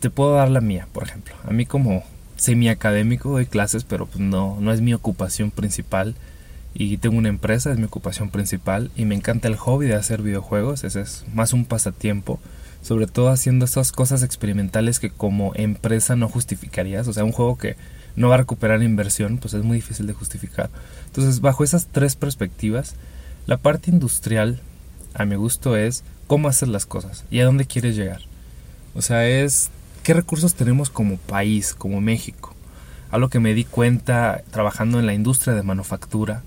Te 0.00 0.10
puedo 0.10 0.34
dar 0.34 0.50
la 0.50 0.62
mía, 0.62 0.88
por 0.92 1.04
ejemplo. 1.04 1.34
A 1.44 1.52
mí 1.52 1.66
como 1.66 2.02
semi-académico, 2.36 3.30
doy 3.30 3.46
clases, 3.46 3.84
pero 3.84 4.06
pues 4.06 4.20
no, 4.20 4.56
no 4.58 4.72
es 4.72 4.80
mi 4.80 4.94
ocupación 4.94 5.50
principal. 5.50 6.16
Y 6.72 6.96
tengo 6.96 7.18
una 7.18 7.28
empresa, 7.28 7.70
es 7.70 7.78
mi 7.78 7.84
ocupación 7.84 8.30
principal. 8.30 8.90
Y 8.96 9.04
me 9.04 9.14
encanta 9.14 9.48
el 9.48 9.56
hobby 9.56 9.86
de 9.86 9.94
hacer 9.94 10.22
videojuegos, 10.22 10.82
ese 10.82 11.02
es 11.02 11.24
más 11.32 11.52
un 11.52 11.66
pasatiempo. 11.66 12.40
Sobre 12.82 13.06
todo 13.06 13.28
haciendo 13.28 13.66
esas 13.66 13.92
cosas 13.92 14.22
experimentales 14.22 14.98
que 14.98 15.10
como 15.10 15.52
empresa 15.54 16.16
no 16.16 16.28
justificarías. 16.28 17.06
O 17.06 17.12
sea, 17.12 17.22
un 17.22 17.32
juego 17.32 17.58
que 17.58 17.76
no 18.16 18.28
va 18.28 18.34
a 18.34 18.38
recuperar 18.38 18.82
inversión, 18.82 19.38
pues 19.38 19.54
es 19.54 19.62
muy 19.62 19.76
difícil 19.76 20.06
de 20.06 20.12
justificar. 20.12 20.70
Entonces, 21.06 21.40
bajo 21.40 21.64
esas 21.64 21.86
tres 21.86 22.16
perspectivas, 22.16 22.94
la 23.46 23.56
parte 23.56 23.90
industrial, 23.90 24.60
a 25.14 25.24
mi 25.24 25.36
gusto, 25.36 25.76
es 25.76 26.04
cómo 26.26 26.48
hacer 26.48 26.68
las 26.68 26.86
cosas 26.86 27.24
y 27.30 27.40
a 27.40 27.44
dónde 27.44 27.66
quieres 27.66 27.96
llegar. 27.96 28.20
O 28.94 29.02
sea, 29.02 29.26
es 29.26 29.70
¿Qué 30.04 30.12
recursos 30.12 30.54
tenemos 30.54 30.90
como 30.90 31.16
país, 31.16 31.72
como 31.72 32.02
México? 32.02 32.54
Algo 33.10 33.30
que 33.30 33.40
me 33.40 33.54
di 33.54 33.64
cuenta 33.64 34.42
trabajando 34.50 34.98
en 34.98 35.06
la 35.06 35.14
industria 35.14 35.54
de 35.54 35.62
manufactura 35.62 36.42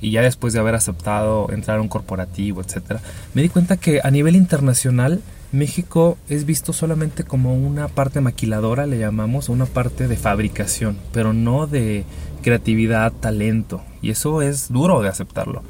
y 0.00 0.10
ya 0.10 0.22
después 0.22 0.52
de 0.52 0.58
haber 0.58 0.74
aceptado 0.74 1.46
entrar 1.52 1.78
a 1.78 1.82
un 1.82 1.88
corporativo, 1.88 2.60
etcétera, 2.60 3.00
me 3.32 3.42
di 3.42 3.48
cuenta 3.48 3.76
que 3.76 4.00
a 4.02 4.10
nivel 4.10 4.34
internacional 4.34 5.22
México 5.56 6.18
es 6.28 6.44
visto 6.44 6.72
solamente 6.72 7.24
como 7.24 7.54
una 7.54 7.88
parte 7.88 8.20
maquiladora, 8.20 8.86
le 8.86 8.98
llamamos, 8.98 9.48
una 9.48 9.64
parte 9.64 10.06
de 10.06 10.16
fabricación, 10.16 10.98
pero 11.12 11.32
no 11.32 11.66
de 11.66 12.04
creatividad, 12.42 13.12
talento. 13.12 13.82
Y 14.02 14.10
eso 14.10 14.42
es 14.42 14.68
duro 14.68 15.00
de 15.02 15.08
aceptarlo. 15.08 15.62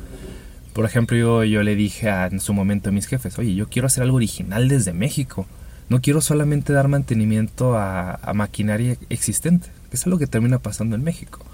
Por 0.72 0.84
ejemplo, 0.84 1.16
yo, 1.16 1.44
yo 1.44 1.62
le 1.62 1.76
dije 1.76 2.10
en 2.10 2.40
su 2.40 2.52
momento 2.52 2.90
a 2.90 2.92
mis 2.92 3.06
jefes, 3.06 3.38
oye, 3.38 3.54
yo 3.54 3.68
quiero 3.68 3.86
hacer 3.86 4.02
algo 4.02 4.16
original 4.16 4.68
desde 4.68 4.92
México. 4.92 5.46
No 5.88 6.00
quiero 6.00 6.20
solamente 6.20 6.72
dar 6.72 6.88
mantenimiento 6.88 7.78
a, 7.78 8.18
maquinaria 8.34 8.96
existente, 9.08 9.68
que 9.88 9.96
es 9.96 10.06
lo 10.06 10.18
que 10.18 10.26
termina 10.26 10.58
pasando 10.58 10.96
en 10.96 11.04
México. 11.04 11.46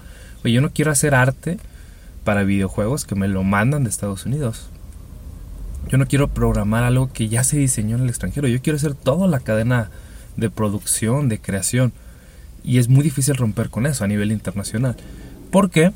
Oye, 0.43 0.55
yo 0.55 0.61
no 0.61 0.71
quiero 0.71 0.91
hacer 0.91 1.13
arte 1.13 1.57
para 2.23 2.43
videojuegos 2.43 3.05
que 3.05 3.15
me 3.15 3.27
lo 3.27 3.43
mandan 3.43 3.83
de 3.83 3.91
Estados 3.91 4.25
Unidos. 4.25 4.69
Yo 5.89 5.97
no 5.97 6.07
quiero 6.07 6.29
programar 6.29 6.83
algo 6.83 7.11
que 7.11 7.29
ya 7.29 7.43
se 7.43 7.57
diseñó 7.57 7.97
en 7.97 8.03
el 8.03 8.09
extranjero. 8.09 8.47
Yo 8.47 8.61
quiero 8.61 8.77
hacer 8.77 8.95
toda 8.95 9.27
la 9.27 9.39
cadena 9.39 9.91
de 10.37 10.49
producción, 10.49 11.29
de 11.29 11.39
creación. 11.39 11.93
Y 12.63 12.77
es 12.77 12.87
muy 12.87 13.03
difícil 13.03 13.35
romper 13.35 13.69
con 13.69 13.85
eso 13.85 14.03
a 14.03 14.07
nivel 14.07 14.31
internacional. 14.31 14.95
Porque 15.51 15.91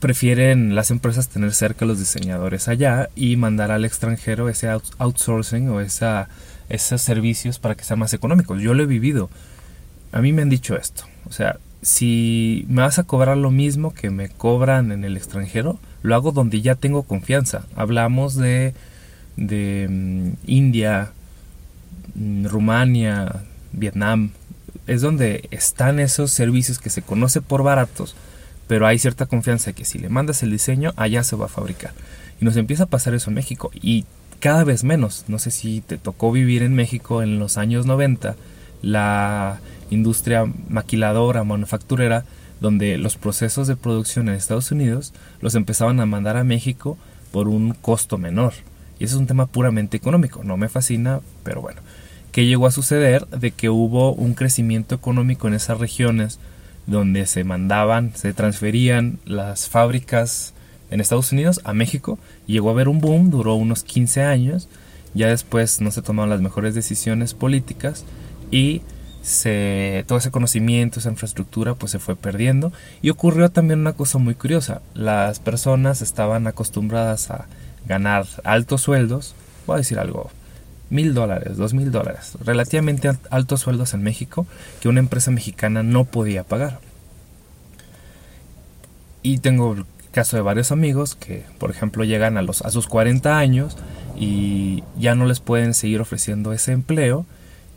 prefieren 0.00 0.74
las 0.74 0.90
empresas 0.90 1.28
tener 1.28 1.54
cerca 1.54 1.84
a 1.84 1.88
los 1.88 1.98
diseñadores 1.98 2.68
allá 2.68 3.08
y 3.14 3.36
mandar 3.36 3.70
al 3.70 3.84
extranjero 3.84 4.48
ese 4.48 4.68
outsourcing 4.98 5.68
o 5.70 5.80
esa 5.80 6.28
esos 6.68 7.02
servicios 7.02 7.58
para 7.58 7.74
que 7.74 7.84
sean 7.84 7.98
más 7.98 8.12
económicos. 8.12 8.60
Yo 8.60 8.74
lo 8.74 8.82
he 8.82 8.86
vivido. 8.86 9.30
A 10.12 10.20
mí 10.20 10.32
me 10.32 10.42
han 10.42 10.50
dicho 10.50 10.76
esto. 10.76 11.04
O 11.26 11.32
sea, 11.32 11.58
si 11.82 12.64
me 12.68 12.82
vas 12.82 12.98
a 12.98 13.04
cobrar 13.04 13.36
lo 13.36 13.50
mismo 13.50 13.92
que 13.92 14.10
me 14.10 14.28
cobran 14.28 14.92
en 14.92 15.04
el 15.04 15.16
extranjero, 15.16 15.78
lo 16.02 16.14
hago 16.14 16.32
donde 16.32 16.60
ya 16.60 16.74
tengo 16.74 17.02
confianza. 17.02 17.64
Hablamos 17.76 18.34
de, 18.34 18.74
de 19.36 19.86
mm, 19.88 20.30
India, 20.46 21.12
mm, 22.14 22.46
Rumania, 22.46 23.44
Vietnam. 23.72 24.30
Es 24.86 25.00
donde 25.00 25.48
están 25.50 25.98
esos 25.98 26.30
servicios 26.30 26.78
que 26.78 26.90
se 26.90 27.02
conoce 27.02 27.40
por 27.40 27.62
baratos, 27.62 28.14
pero 28.66 28.86
hay 28.86 28.98
cierta 28.98 29.26
confianza 29.26 29.72
que 29.72 29.84
si 29.84 29.98
le 29.98 30.08
mandas 30.08 30.42
el 30.42 30.50
diseño, 30.50 30.92
allá 30.96 31.22
se 31.24 31.36
va 31.36 31.46
a 31.46 31.48
fabricar. 31.48 31.92
Y 32.40 32.44
nos 32.44 32.56
empieza 32.56 32.84
a 32.84 32.88
pasar 32.88 33.14
eso 33.14 33.30
en 33.30 33.34
México. 33.34 33.70
Y 33.74 34.04
cada 34.44 34.64
vez 34.64 34.84
menos. 34.84 35.24
No 35.28 35.38
sé 35.38 35.50
si 35.50 35.80
te 35.80 35.96
tocó 35.96 36.30
vivir 36.30 36.62
en 36.62 36.74
México 36.74 37.22
en 37.22 37.38
los 37.38 37.56
años 37.56 37.86
90, 37.86 38.36
la 38.82 39.60
industria 39.90 40.44
maquiladora, 40.68 41.44
manufacturera, 41.44 42.26
donde 42.60 42.98
los 42.98 43.16
procesos 43.16 43.68
de 43.68 43.76
producción 43.76 44.28
en 44.28 44.34
Estados 44.34 44.70
Unidos 44.70 45.14
los 45.40 45.54
empezaban 45.54 45.98
a 46.00 46.06
mandar 46.06 46.36
a 46.36 46.44
México 46.44 46.98
por 47.32 47.48
un 47.48 47.72
costo 47.72 48.18
menor. 48.18 48.52
Y 48.98 49.04
ese 49.04 49.14
es 49.14 49.20
un 49.20 49.26
tema 49.26 49.46
puramente 49.46 49.96
económico. 49.96 50.44
No 50.44 50.56
me 50.56 50.68
fascina, 50.68 51.20
pero 51.42 51.60
bueno. 51.60 51.80
¿Qué 52.32 52.46
llegó 52.46 52.66
a 52.66 52.72
suceder? 52.72 53.26
De 53.28 53.52
que 53.52 53.70
hubo 53.70 54.12
un 54.12 54.34
crecimiento 54.34 54.94
económico 54.94 55.46
en 55.46 55.54
esas 55.54 55.78
regiones 55.78 56.40
donde 56.86 57.26
se 57.26 57.44
mandaban, 57.44 58.12
se 58.14 58.32
transferían 58.32 59.18
las 59.24 59.68
fábricas 59.68 60.52
en 60.90 61.00
Estados 61.00 61.32
Unidos 61.32 61.60
a 61.64 61.72
México. 61.72 62.18
Llegó 62.46 62.68
a 62.68 62.72
haber 62.72 62.88
un 62.88 63.00
boom, 63.00 63.30
duró 63.30 63.54
unos 63.54 63.84
15 63.84 64.22
años. 64.22 64.68
Ya 65.14 65.28
después 65.28 65.80
no 65.80 65.90
se 65.90 66.02
tomaron 66.02 66.30
las 66.30 66.40
mejores 66.40 66.74
decisiones 66.74 67.34
políticas 67.34 68.04
y 68.50 68.82
se, 69.22 70.04
todo 70.06 70.18
ese 70.18 70.30
conocimiento, 70.30 71.00
esa 71.00 71.10
infraestructura, 71.10 71.74
pues 71.74 71.92
se 71.92 71.98
fue 71.98 72.14
perdiendo. 72.16 72.72
Y 73.00 73.10
ocurrió 73.10 73.50
también 73.50 73.80
una 73.80 73.94
cosa 73.94 74.18
muy 74.18 74.34
curiosa. 74.34 74.82
Las 74.92 75.38
personas 75.38 76.02
estaban 76.02 76.46
acostumbradas 76.46 77.30
a 77.30 77.46
ganar 77.86 78.26
altos 78.44 78.82
sueldos. 78.82 79.34
Voy 79.66 79.74
a 79.74 79.78
decir 79.78 79.98
algo, 79.98 80.30
mil 80.90 81.14
dólares, 81.14 81.56
dos 81.56 81.74
mil 81.74 81.90
dólares, 81.90 82.36
relativamente 82.44 83.10
altos 83.30 83.60
sueldos 83.60 83.94
en 83.94 84.02
México 84.02 84.46
que 84.80 84.88
una 84.88 85.00
empresa 85.00 85.30
mexicana 85.30 85.82
no 85.82 86.04
podía 86.04 86.44
pagar. 86.44 86.80
Y 89.22 89.38
tengo 89.38 89.86
caso 90.12 90.36
de 90.36 90.42
varios 90.42 90.70
amigos 90.70 91.16
que, 91.16 91.44
por 91.58 91.70
ejemplo, 91.70 92.04
llegan 92.04 92.36
a, 92.36 92.42
los, 92.42 92.62
a 92.62 92.70
sus 92.70 92.86
40 92.86 93.36
años 93.36 93.76
y 94.16 94.84
ya 94.98 95.14
no 95.14 95.26
les 95.26 95.40
pueden 95.40 95.74
seguir 95.74 96.00
ofreciendo 96.00 96.52
ese 96.52 96.72
empleo 96.72 97.26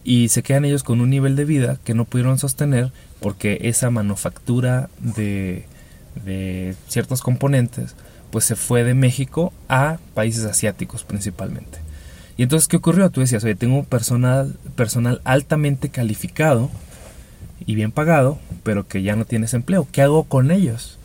y 0.04 0.30
se 0.30 0.44
quedan 0.44 0.64
ellos 0.64 0.84
con 0.84 1.02
un 1.02 1.10
nivel 1.10 1.36
de 1.36 1.46
vida 1.46 1.80
que 1.84 1.96
no 1.96 2.06
pudieron 2.06 2.38
sostener 2.38 2.92
porque 3.20 3.58
esa 3.64 3.90
manufactura 3.90 4.90
de, 5.00 5.66
de 6.24 6.76
ciertos 6.88 7.22
componentes 7.22 7.96
pues 8.32 8.46
se 8.46 8.56
fue 8.56 8.84
de 8.84 8.94
México 8.94 9.54
a 9.70 9.98
países 10.14 10.46
asiáticos 10.46 11.04
principalmente. 11.04 11.80
Y 12.38 12.44
entonces, 12.44 12.68
¿qué 12.68 12.78
ocurrió? 12.78 13.10
Tú 13.10 13.22
decías, 13.22 13.44
oye, 13.44 13.56
tengo 13.56 13.84
personal, 13.84 14.56
personal 14.76 15.22
altamente 15.24 15.90
calificado 15.90 16.70
y 17.66 17.76
bien 17.76 17.92
pagado, 17.92 18.38
pero 18.64 18.88
que 18.88 19.02
ya 19.02 19.16
no 19.16 19.26
tienes 19.26 19.54
empleo. 19.54 19.88
¿Qué 19.92 20.04
hago 20.04 20.26
con 20.26 20.52
ellos? 20.52 20.98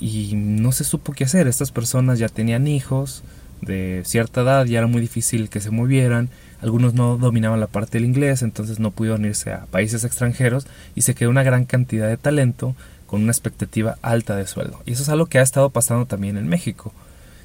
y 0.00 0.32
no 0.34 0.72
se 0.72 0.84
supo 0.84 1.12
qué 1.12 1.24
hacer. 1.24 1.46
Estas 1.46 1.70
personas 1.70 2.18
ya 2.18 2.28
tenían 2.28 2.66
hijos 2.66 3.22
de 3.60 4.02
cierta 4.04 4.40
edad, 4.40 4.64
ya 4.64 4.78
era 4.78 4.86
muy 4.86 5.00
difícil 5.00 5.50
que 5.50 5.60
se 5.60 5.70
movieran. 5.70 6.30
Algunos 6.62 6.94
no 6.94 7.16
dominaban 7.16 7.60
la 7.60 7.66
parte 7.66 7.98
del 7.98 8.06
inglés, 8.06 8.42
entonces 8.42 8.80
no 8.80 8.90
pudieron 8.90 9.24
irse 9.24 9.52
a 9.52 9.66
países 9.66 10.04
extranjeros 10.04 10.66
y 10.94 11.02
se 11.02 11.14
quedó 11.14 11.30
una 11.30 11.42
gran 11.42 11.64
cantidad 11.64 12.08
de 12.08 12.16
talento 12.16 12.74
con 13.10 13.22
una 13.22 13.32
expectativa 13.32 13.98
alta 14.02 14.36
de 14.36 14.46
sueldo. 14.46 14.80
Y 14.86 14.92
eso 14.92 15.02
es 15.02 15.08
algo 15.08 15.26
que 15.26 15.40
ha 15.40 15.42
estado 15.42 15.70
pasando 15.70 16.06
también 16.06 16.36
en 16.36 16.46
México. 16.46 16.92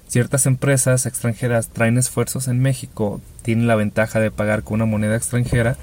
ciertas 0.07 0.45
empresas 0.45 1.07
extranjeras 1.07 1.69
traen 1.69 1.97
esfuerzos 1.97 2.47
en 2.47 2.59
México, 2.59 3.19
tienen 3.41 3.65
la 3.65 3.73
ventaja 3.73 4.19
de 4.19 4.29
pagar 4.29 4.61
con 4.61 4.75
una 4.75 4.85
moneda 4.85 5.15
extranjera, 5.15 5.75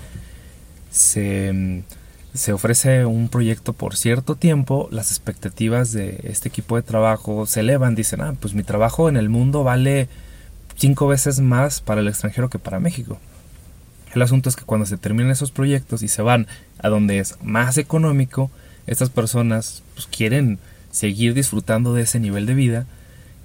se, 0.92 1.82
se 2.32 2.52
ofrece 2.52 3.06
un 3.06 3.28
proyecto 3.28 3.72
por 3.72 3.96
cierto 3.96 4.36
tiempo, 4.36 4.88
las 4.92 5.10
expectativas 5.10 5.90
de 5.90 6.20
este 6.22 6.48
equipo 6.48 6.76
de 6.76 6.82
trabajo 6.82 7.46
se 7.46 7.58
elevan, 7.58 7.96
dicen, 7.96 8.20
ah, 8.20 8.34
pues 8.38 8.54
mi 8.54 8.62
trabajo 8.62 9.08
en 9.08 9.16
el 9.16 9.28
mundo 9.28 9.64
vale 9.64 10.08
cinco 10.76 11.08
veces 11.08 11.40
más 11.40 11.80
para 11.80 12.02
el 12.02 12.06
extranjero 12.06 12.48
que 12.48 12.60
para 12.60 12.78
México. 12.78 13.18
El 14.14 14.22
asunto 14.22 14.48
es 14.48 14.54
que 14.54 14.64
cuando 14.64 14.86
se 14.86 14.96
terminan 14.96 15.32
esos 15.32 15.50
proyectos 15.50 16.04
y 16.04 16.08
se 16.08 16.22
van 16.22 16.46
a 16.78 16.88
donde 16.88 17.18
es 17.18 17.36
más 17.42 17.78
económico, 17.78 18.52
estas 18.86 19.10
personas 19.10 19.82
pues, 19.94 20.06
quieren 20.06 20.58
seguir 20.90 21.34
disfrutando 21.34 21.94
de 21.94 22.02
ese 22.02 22.20
nivel 22.20 22.46
de 22.46 22.54
vida 22.54 22.86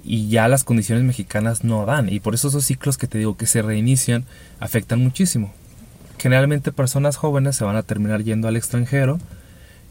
y 0.03 0.29
ya 0.29 0.47
las 0.47 0.63
condiciones 0.63 1.03
mexicanas 1.03 1.63
no 1.63 1.85
dan. 1.85 2.11
Y 2.11 2.19
por 2.19 2.33
eso 2.33 2.47
esos 2.47 2.65
ciclos 2.65 2.97
que 2.97 3.07
te 3.07 3.17
digo 3.17 3.37
que 3.37 3.47
se 3.47 3.61
reinician 3.61 4.25
afectan 4.59 4.99
muchísimo. 4.99 5.53
Generalmente 6.17 6.71
personas 6.71 7.17
jóvenes 7.17 7.55
se 7.55 7.63
van 7.63 7.75
a 7.75 7.83
terminar 7.83 8.23
yendo 8.23 8.47
al 8.47 8.55
extranjero 8.55 9.19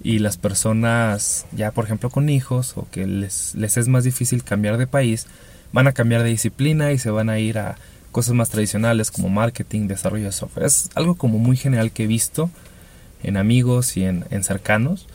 y 0.02 0.18
las 0.18 0.36
personas 0.36 1.46
ya 1.52 1.70
por 1.70 1.84
ejemplo 1.84 2.10
con 2.10 2.28
hijos 2.28 2.76
o 2.76 2.86
que 2.90 3.06
les, 3.06 3.54
les 3.54 3.76
es 3.76 3.88
más 3.88 4.04
difícil 4.04 4.44
cambiar 4.44 4.76
de 4.76 4.86
país 4.86 5.26
van 5.72 5.86
a 5.86 5.92
cambiar 5.92 6.22
de 6.22 6.30
disciplina 6.30 6.92
y 6.92 6.98
se 6.98 7.10
van 7.10 7.28
a 7.28 7.38
ir 7.38 7.58
a 7.58 7.76
cosas 8.12 8.34
más 8.34 8.48
tradicionales 8.48 9.10
como 9.10 9.28
marketing, 9.28 9.88
desarrollo 9.88 10.24
de 10.24 10.32
software. 10.32 10.64
Es 10.64 10.88
algo 10.94 11.16
como 11.16 11.38
muy 11.38 11.56
general 11.56 11.90
que 11.90 12.04
he 12.04 12.06
visto 12.06 12.50
en 13.22 13.36
amigos 13.36 13.96
y 13.98 14.04
en, 14.04 14.24
cercanos. 14.42 15.06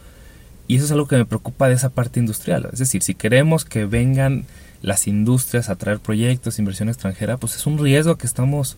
Y 0.67 0.78
eso 0.78 0.86
es 0.86 0.91
algo 0.91 1.08
que 1.08 1.17
me 1.17 1.26
preocupa 1.26 1.67
de 1.67 1.76
esa 1.76 1.89
parte 1.89 2.19
industrial. 2.19 2.69
Es 2.71 2.80
decir, 2.80 3.04
si 3.04 3.15
queremos 3.15 3.65
que 3.65 3.86
vengan 3.86 4.45
las 4.82 5.08
industrias 5.08 5.69
a 5.69 5.76
traer 5.76 6.00
proyectos, 6.00 6.60
inversión 6.60 6.89
extranjera, 6.89 7.38
pues 7.38 7.56
es 7.56 7.65
un 7.65 7.78
riesgo 7.78 8.17
que 8.17 8.28
estamos 8.28 8.78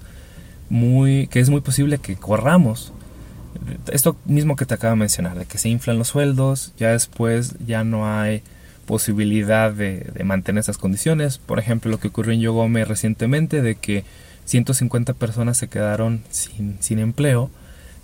muy, 0.69 1.28
que 1.28 1.39
es 1.39 1.50
muy 1.50 1.62
posible 1.62 2.00
que 2.00 2.15
corramos. 2.15 2.93
Esto 3.91 4.17
mismo 4.26 4.56
que 4.56 4.65
te 4.65 4.74
acabo 4.74 4.91
de 4.91 5.00
mencionar, 5.00 5.38
de 5.38 5.46
que 5.46 5.58
se 5.58 5.69
inflan 5.69 5.98
los 5.98 6.10
sueldos, 6.10 6.74
ya 6.78 6.89
después 6.89 7.56
ya 7.65 7.84
no 7.84 8.08
hay 8.08 8.41
posibilidad 8.86 9.72
de, 9.72 10.12
mantener 10.26 10.62
esas 10.62 10.78
condiciones. 10.78 11.38
Por 11.38 11.60
ejemplo, 11.60 11.91
lo 11.91 12.00
que 12.00 12.10
ocurrió 12.10 12.34
en 12.34 12.41
Yogome 12.41 12.86
recientemente, 12.86 13.62
de 13.62 13.76
que 13.76 14.04
150 14.46 15.13
personas 15.13 15.58
se 15.58 15.67
quedaron 15.67 16.24
sin, 16.30 16.78
sin 16.82 17.00
empleo 17.00 17.50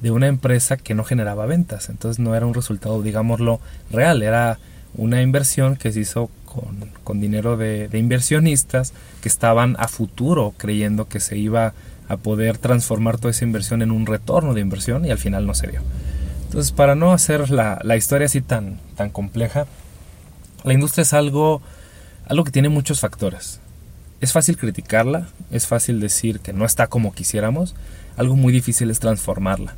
de 0.01 0.11
una 0.11 0.27
empresa 0.27 0.77
que 0.77 0.93
no 0.93 1.03
generaba 1.03 1.45
ventas. 1.45 1.89
Entonces 1.89 2.19
no 2.19 2.35
era 2.35 2.45
un 2.45 2.53
resultado, 2.53 3.01
digámoslo, 3.01 3.59
real, 3.91 4.21
era 4.21 4.59
una 4.95 5.21
inversión 5.21 5.75
que 5.75 5.91
se 5.91 6.01
hizo 6.01 6.29
con, 6.45 6.89
con 7.03 7.19
dinero 7.19 7.57
de, 7.57 7.89
inversionistas 7.93 8.93
que 9.21 9.29
estaban 9.29 9.75
a 9.79 9.87
futuro 9.87 10.53
creyendo 10.57 11.07
que 11.07 11.19
se 11.19 11.37
iba 11.37 11.73
a 12.07 12.17
poder 12.17 12.57
transformar 12.57 13.17
toda 13.17 13.31
esa 13.31 13.45
inversión 13.45 13.81
en 13.81 13.91
un 13.91 14.05
retorno 14.05 14.53
de 14.53 14.61
inversión 14.61 15.05
y 15.05 15.11
al 15.11 15.19
final 15.19 15.45
no 15.45 15.53
se 15.53 15.67
dio. 15.67 15.81
Entonces, 16.45 16.71
para 16.71 16.95
no 16.95 17.13
hacer 17.13 17.51
la, 17.51 17.79
la 17.83 17.95
historia 17.95 18.25
así 18.25 18.41
tan, 18.41 18.79
tan 18.95 19.11
compleja, 19.11 19.67
la 20.63 20.73
industria 20.73 21.03
es 21.03 21.13
algo, 21.13 21.61
algo 22.25 22.43
que 22.43 22.51
tiene 22.51 22.69
muchos 22.69 22.99
factores. 22.99 23.59
Es 24.21 24.33
fácil 24.33 24.57
criticarla, 24.57 25.29
es 25.51 25.67
fácil 25.67 25.99
decir 25.99 26.39
que 26.39 26.51
no 26.51 26.65
está 26.65 26.87
como 26.87 27.13
quisiéramos, 27.13 27.75
algo 28.17 28.35
muy 28.35 28.51
difícil 28.51 28.89
es 28.89 28.99
transformarla. 28.99 29.75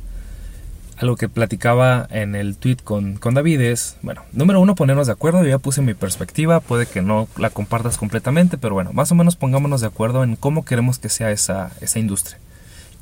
Algo 1.02 1.16
que 1.16 1.28
platicaba 1.28 2.06
en 2.10 2.36
el 2.36 2.56
tweet 2.56 2.76
con, 2.76 3.16
con 3.16 3.34
David 3.34 3.60
es, 3.60 3.96
bueno, 4.02 4.22
número 4.30 4.60
uno, 4.60 4.76
ponernos 4.76 5.08
de 5.08 5.12
acuerdo, 5.12 5.42
yo 5.42 5.48
ya 5.48 5.58
puse 5.58 5.82
mi 5.82 5.94
perspectiva, 5.94 6.60
puede 6.60 6.86
que 6.86 7.02
no 7.02 7.26
la 7.36 7.50
compartas 7.50 7.98
completamente, 7.98 8.56
pero 8.56 8.74
bueno, 8.74 8.92
más 8.92 9.10
o 9.10 9.16
menos 9.16 9.34
pongámonos 9.34 9.80
de 9.80 9.88
acuerdo 9.88 10.22
en 10.22 10.36
cómo 10.36 10.64
queremos 10.64 11.00
que 11.00 11.08
sea 11.08 11.32
esa, 11.32 11.72
esa 11.80 11.98
industria. 11.98 12.38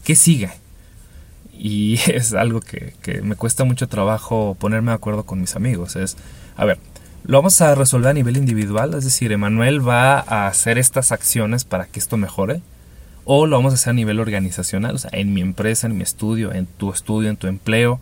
¿Qué 0.03 0.17
sigue? 0.17 0.51
Y 1.53 2.01
es 2.07 2.33
algo 2.33 2.63
que, 2.63 2.95
que 3.03 3.21
me 3.21 3.37
cuesta 3.37 3.65
mucho 3.65 3.87
trabajo 3.87 4.57
ponerme 4.59 4.93
de 4.93 4.97
acuerdo 4.97 5.27
con 5.27 5.39
mis 5.39 5.55
amigos. 5.55 5.95
Es, 5.97 6.17
a 6.57 6.65
ver, 6.65 6.79
lo 7.25 7.37
vamos 7.37 7.61
a 7.61 7.75
resolver 7.75 8.09
a 8.09 8.15
nivel 8.15 8.39
individual, 8.39 8.95
es 8.95 9.05
decir, 9.05 9.31
Emanuel 9.31 9.87
va 9.87 10.21
a 10.21 10.47
hacer 10.47 10.79
estas 10.79 11.13
acciones 11.13 11.65
para 11.65 11.85
que 11.85 11.99
esto 12.01 12.17
mejore, 12.17 12.63
o 13.33 13.47
lo 13.47 13.57
vamos 13.57 13.73
a 13.73 13.75
hacer 13.75 13.91
a 13.91 13.95
nivel 13.95 14.19
organizacional, 14.19 14.97
o 14.97 14.99
sea, 14.99 15.11
en 15.13 15.33
mi 15.33 15.41
empresa, 15.41 15.87
en 15.87 15.97
mi 15.97 16.03
estudio, 16.03 16.53
en 16.53 16.67
tu 16.67 16.93
estudio, 16.93 17.31
en 17.31 17.37
tu 17.37 17.47
empleo, 17.47 18.01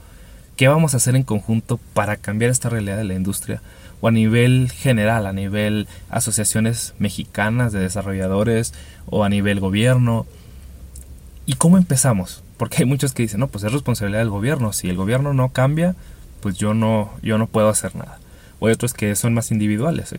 ¿qué 0.57 0.69
vamos 0.69 0.95
a 0.95 0.97
hacer 0.97 1.17
en 1.17 1.23
conjunto 1.23 1.79
para 1.93 2.17
cambiar 2.17 2.51
esta 2.51 2.71
realidad 2.71 2.97
de 2.97 3.05
la 3.05 3.13
industria? 3.13 3.61
O 4.01 4.09
a 4.09 4.11
nivel 4.11 4.71
general, 4.71 5.27
a 5.27 5.35
nivel 5.35 5.87
asociaciones 6.09 6.95
mexicanas 6.99 7.75
de 7.75 7.81
desarrolladores 7.81 8.73
o 9.05 9.23
a 9.23 9.29
nivel 9.29 9.61
gobierno. 9.61 10.25
¿Y 11.45 11.55
cómo 11.57 11.77
empezamos? 11.77 12.43
Porque 12.57 12.79
hay 12.79 12.85
muchos 12.87 13.13
que 13.13 13.23
dicen, 13.23 13.41
no, 13.41 13.49
pues 13.49 13.65
es 13.65 13.73
responsabilidad 13.73 14.21
del 14.21 14.31
gobierno. 14.31 14.73
Si 14.73 14.89
el 14.89 14.97
gobierno 14.97 15.35
no 15.35 15.51
cambia, 15.51 15.95
pues 16.41 16.57
yo 16.57 16.73
no, 16.73 17.11
yo 17.21 17.37
no 17.37 17.49
puedo 17.49 17.69
hacer 17.69 17.95
nada 17.97 18.19
o 18.61 18.67
hay 18.67 18.73
otros 18.73 18.95
que 18.95 19.15
son 19.15 19.35
más 19.35 19.51
individuales. 19.51 20.15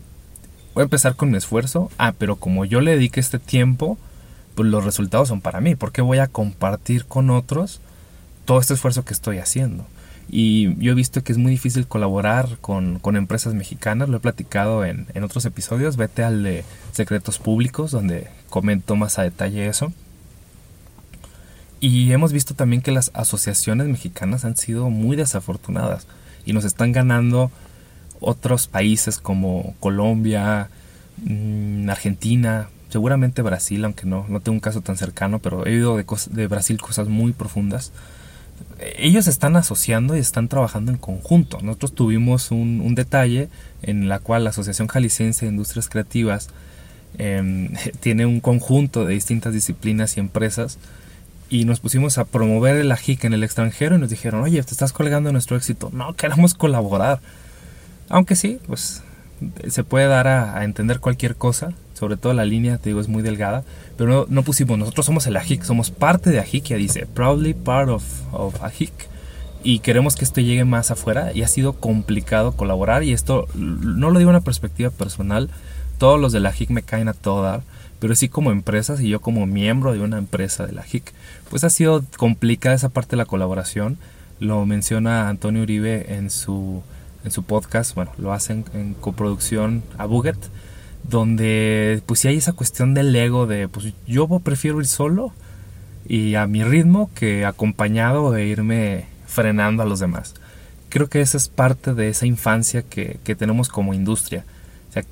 Voy 0.74 0.82
a 0.82 0.84
empezar 0.84 1.16
con 1.16 1.30
mi 1.30 1.36
esfuerzo, 1.36 1.90
ah, 1.98 2.14
pero 2.16 2.36
como 2.36 2.64
yo 2.64 2.80
le 2.80 2.92
dedique 2.92 3.20
este 3.20 3.38
tiempo, 3.38 3.98
pues 4.60 4.70
los 4.70 4.84
resultados 4.84 5.28
son 5.28 5.40
para 5.40 5.62
mí, 5.62 5.74
porque 5.74 6.02
voy 6.02 6.18
a 6.18 6.26
compartir 6.26 7.06
con 7.06 7.30
otros 7.30 7.80
todo 8.44 8.60
este 8.60 8.74
esfuerzo 8.74 9.06
que 9.06 9.14
estoy 9.14 9.38
haciendo. 9.38 9.86
Y 10.28 10.76
yo 10.76 10.92
he 10.92 10.94
visto 10.94 11.24
que 11.24 11.32
es 11.32 11.38
muy 11.38 11.50
difícil 11.50 11.86
colaborar 11.86 12.58
con, 12.60 13.00
empresas 13.16 13.54
mexicanas, 13.54 14.10
lo 14.10 14.18
he 14.18 14.20
platicado 14.20 14.84
en, 14.84 15.06
en, 15.14 15.24
otros 15.24 15.46
episodios, 15.46 15.96
vete 15.96 16.24
al 16.24 16.42
de 16.42 16.62
secretos 16.92 17.38
públicos, 17.38 17.90
donde 17.90 18.28
comento 18.50 18.96
más 18.96 19.18
a 19.18 19.22
detalle 19.22 19.66
eso. 19.66 19.94
Y 21.80 22.12
hemos 22.12 22.34
visto 22.34 22.52
también 22.52 22.82
que 22.82 22.92
las 22.92 23.12
asociaciones 23.14 23.86
mexicanas 23.88 24.44
han 24.44 24.58
sido 24.58 24.90
muy 24.90 25.16
desafortunadas 25.16 26.06
y 26.44 26.52
nos 26.52 26.66
están 26.66 26.92
ganando 26.92 27.50
otros 28.20 28.66
países 28.66 29.16
como 29.16 29.74
Colombia, 29.80 30.68
mm, 31.24 31.88
Argentina, 31.88 32.68
seguramente 32.90 33.42
Brasil, 33.42 33.84
aunque 33.84 34.06
no, 34.06 34.26
no 34.28 34.40
tengo 34.40 34.56
un 34.56 34.60
caso 34.60 34.82
tan 34.82 34.96
cercano, 34.96 35.38
pero 35.38 35.66
he 35.66 35.70
oído 35.70 35.96
de, 35.96 36.04
de 36.30 36.46
Brasil 36.46 36.80
cosas 36.80 37.08
muy 37.08 37.32
profundas. 37.32 37.92
Ellos 38.98 39.26
están 39.26 39.56
asociando 39.56 40.16
y 40.16 40.18
están 40.18 40.48
trabajando 40.48 40.92
en 40.92 40.98
conjunto. 40.98 41.58
Nosotros 41.62 41.94
tuvimos 41.94 42.50
un, 42.50 42.94
detalle 42.94 43.48
en 43.82 44.08
la 44.08 44.18
cual 44.18 44.44
la 44.44 44.50
Asociación 44.50 44.88
Jalisciense 44.88 45.46
de 45.46 45.52
Industrias 45.52 45.88
Creativas 45.88 46.50
em, 47.18 47.72
tiene 48.00 48.26
un 48.26 48.40
conjunto 48.40 49.04
de 49.04 49.14
distintas 49.14 49.52
disciplinas 49.52 50.16
y 50.16 50.20
empresas 50.20 50.78
y 51.50 51.64
nos 51.64 51.80
pusimos 51.80 52.16
a 52.18 52.24
promover 52.24 52.76
el 52.76 52.92
AJIC 52.92 53.24
en 53.24 53.34
el 53.34 53.42
extranjero 53.42 53.96
y 53.96 53.98
nos 53.98 54.10
dijeron, 54.10 54.42
oye, 54.42 54.62
te 54.62 54.70
estás 54.70 54.92
colgando 54.92 55.32
nuestro 55.32 55.56
éxito. 55.56 55.90
No, 55.92 56.14
queremos 56.14 56.54
colaborar. 56.54 57.20
Aunque 58.08 58.36
sí, 58.36 58.60
pues 58.66 59.02
se 59.68 59.84
puede 59.84 60.06
dar 60.06 60.28
a, 60.28 60.64
entender 60.64 61.00
cualquier 61.00 61.36
cosa, 61.36 61.72
sobre 62.00 62.16
todo 62.16 62.32
la 62.32 62.46
línea, 62.46 62.78
te 62.78 62.88
digo, 62.88 63.00
es 63.00 63.08
muy 63.08 63.22
delgada, 63.22 63.62
pero 63.98 64.26
no, 64.30 64.42
pusimos, 64.42 64.78
nosotros 64.78 65.04
somos 65.04 65.26
el 65.26 65.36
AJIC, 65.36 65.62
somos 65.62 65.90
parte 65.90 66.30
de 66.30 66.40
AJIC, 66.40 66.64
ya 66.64 66.76
dice, 66.76 67.06
proudly 67.06 67.52
part 67.52 67.90
of, 67.90 68.02
of 68.32 68.56
y 69.62 69.80
queremos 69.80 70.16
que 70.16 70.24
esto 70.24 70.40
llegue 70.40 70.64
más 70.64 70.90
afuera, 70.90 71.32
y 71.34 71.42
ha 71.42 71.48
sido 71.48 71.74
complicado 71.74 72.52
colaborar, 72.52 73.02
y 73.02 73.12
esto 73.12 73.46
no 73.54 74.10
lo 74.10 74.18
digo 74.18 74.30
en 74.30 74.36
una 74.36 74.44
perspectiva 74.44 74.88
personal, 74.88 75.50
todos 75.98 76.18
los 76.18 76.32
de 76.32 76.40
la 76.40 76.48
AJIC 76.48 76.70
me 76.70 76.82
caen 76.82 77.08
a 77.08 77.12
todo 77.12 77.42
dar, 77.42 77.62
pero 77.98 78.16
sí 78.16 78.30
como 78.30 78.50
empresas 78.50 79.02
y 79.02 79.10
yo 79.10 79.20
como 79.20 79.46
miembro 79.46 79.92
de 79.92 80.00
una 80.00 80.16
empresa 80.16 80.66
de 80.66 80.72
la 80.72 80.86
HIC, 80.90 81.12
pues 81.50 81.62
ha 81.64 81.70
sido 81.70 82.02
complicada 82.16 82.74
esa 82.74 82.88
parte 82.88 83.10
de 83.10 83.18
la 83.18 83.26
colaboración, 83.26 83.98
lo 84.38 84.64
menciona 84.64 85.28
Antonio 85.28 85.62
Uribe 85.62 86.14
en 86.14 86.30
su 86.30 86.82
en 87.22 87.30
su 87.30 87.42
podcast, 87.42 87.94
bueno, 87.94 88.12
lo 88.16 88.32
hacen 88.32 88.64
en 88.72 88.94
coproducción 88.94 89.82
a 89.98 90.06
Buget, 90.06 90.38
donde 91.02 92.02
pues 92.06 92.20
sí 92.20 92.28
hay 92.28 92.36
esa 92.36 92.52
cuestión 92.52 92.94
del 92.94 93.14
ego 93.14 93.46
de 93.46 93.68
pues 93.68 93.92
yo 94.06 94.28
prefiero 94.40 94.80
ir 94.80 94.86
solo 94.86 95.32
y 96.06 96.34
a 96.34 96.46
mi 96.46 96.64
ritmo 96.64 97.10
que 97.14 97.44
acompañado 97.44 98.32
de 98.32 98.46
irme 98.46 99.06
frenando 99.26 99.82
a 99.82 99.86
los 99.86 100.00
demás. 100.00 100.34
Creo 100.88 101.08
que 101.08 101.20
esa 101.20 101.36
es 101.36 101.48
parte 101.48 101.94
de 101.94 102.08
esa 102.08 102.26
infancia 102.26 102.82
que, 102.82 103.20
que 103.24 103.34
tenemos 103.34 103.68
como 103.68 103.94
industria. 103.94 104.44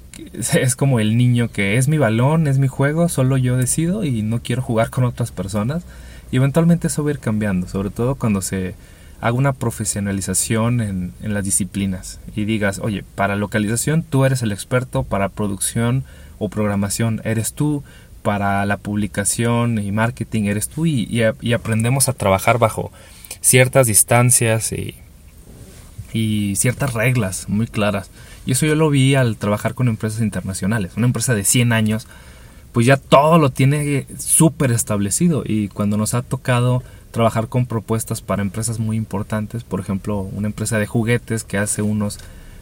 Es 0.52 0.74
como 0.74 0.98
el 0.98 1.16
niño 1.16 1.48
que 1.48 1.76
es 1.76 1.86
mi 1.86 1.96
balón, 1.96 2.48
es 2.48 2.58
mi 2.58 2.66
juego, 2.66 3.08
solo 3.08 3.36
yo 3.36 3.56
decido 3.56 4.02
y 4.02 4.22
no 4.22 4.42
quiero 4.42 4.62
jugar 4.62 4.90
con 4.90 5.04
otras 5.04 5.30
personas. 5.30 5.84
Y 6.32 6.36
eventualmente 6.36 6.88
eso 6.88 7.04
va 7.04 7.10
a 7.10 7.12
ir 7.12 7.20
cambiando, 7.20 7.68
sobre 7.68 7.90
todo 7.90 8.16
cuando 8.16 8.42
se, 8.42 8.74
haga 9.20 9.36
una 9.36 9.52
profesionalización 9.52 10.80
en, 10.80 11.12
las 11.22 11.44
disciplinas 11.44 12.20
y 12.36 12.44
digas, 12.44 12.80
oye, 12.82 13.04
para 13.14 13.36
localización 13.36 14.02
tú 14.02 14.24
eres 14.24 14.42
el 14.42 14.52
experto, 14.52 15.02
para 15.02 15.28
producción 15.28 16.04
o 16.38 16.48
programación 16.48 17.20
eres 17.24 17.52
tú, 17.52 17.82
para 18.22 18.64
la 18.66 18.76
publicación 18.76 19.78
y 19.78 19.90
marketing 19.92 20.44
eres 20.44 20.68
tú 20.68 20.86
y, 20.86 21.22
aprendemos 21.52 22.08
a 22.08 22.12
trabajar 22.12 22.58
bajo 22.58 22.92
ciertas 23.40 23.86
distancias 23.86 24.72
y, 24.72 24.94
y 26.12 26.56
ciertas 26.56 26.94
reglas 26.94 27.48
muy 27.48 27.66
claras. 27.66 28.10
Y 28.46 28.52
eso 28.52 28.66
yo 28.66 28.74
lo 28.74 28.88
vi 28.88 29.14
al 29.14 29.36
trabajar 29.36 29.74
con 29.74 29.88
empresas 29.88 30.20
internacionales. 30.22 30.92
Una 30.96 31.06
empresa 31.06 31.34
de 31.34 31.44
100 31.44 31.72
años 31.72 32.06
pues 32.72 32.86
ya 32.86 32.96
todo 32.96 33.38
lo 33.38 33.50
tiene 33.50 34.06
súper 34.18 34.72
establecido 34.72 35.42
y 35.44 35.68
cuando 35.68 35.96
nos 35.96 36.14
ha 36.14 36.22
tocado 36.22 36.82
trabajar 37.18 37.48
con 37.48 37.66
propuestas 37.66 38.22
para 38.22 38.42
empresas 38.42 38.78
muy 38.78 38.96
importantes, 38.96 39.64
por 39.64 39.80
ejemplo, 39.80 40.20
una 40.20 40.46
empresa 40.46 40.78
de 40.78 40.86
juguetes 40.86 41.42
que 41.42 41.58
hace 41.58 41.82
unos 41.82 42.20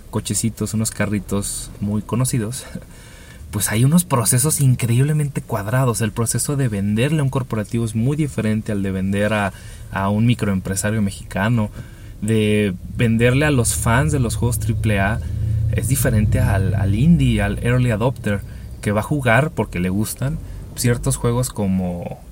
cochecitos, 0.08 0.72
unos 0.72 0.90
carritos 0.90 1.70
muy 1.80 2.00
conocidos, 2.00 2.64
pues 3.50 3.70
hay 3.70 3.84
unos 3.84 4.06
procesos 4.06 4.62
increíblemente 4.62 5.42
cuadrados. 5.42 6.00
El 6.00 6.10
proceso 6.10 6.56
de 6.56 6.68
venderle 6.68 7.20
a 7.20 7.24
un 7.24 7.28
corporativo 7.28 7.84
es 7.84 7.94
muy 7.94 8.16
diferente 8.16 8.72
al 8.72 8.82
de 8.82 8.92
vender 8.92 9.34
a, 9.34 9.52
un 10.08 10.24
microempresario 10.24 11.02
mexicano. 11.02 11.68
De 12.22 12.72
venderle 12.96 13.44
a 13.44 13.50
los 13.50 13.74
fans 13.74 14.10
de 14.10 14.20
los 14.20 14.36
juegos 14.36 14.58
AAA 14.58 15.20
es 15.72 15.88
diferente 15.88 16.40
al, 16.40 16.74
al 16.76 16.94
indie, 16.94 17.42
al 17.42 17.58
early 17.62 17.90
adopter, 17.90 18.40
que 18.80 18.90
va 18.90 19.00
a 19.00 19.04
jugar 19.04 19.50
porque 19.50 19.80
le 19.80 19.90
gustan 19.90 20.38
ciertos 20.76 21.16
juegos 21.18 21.50
como 21.50 22.24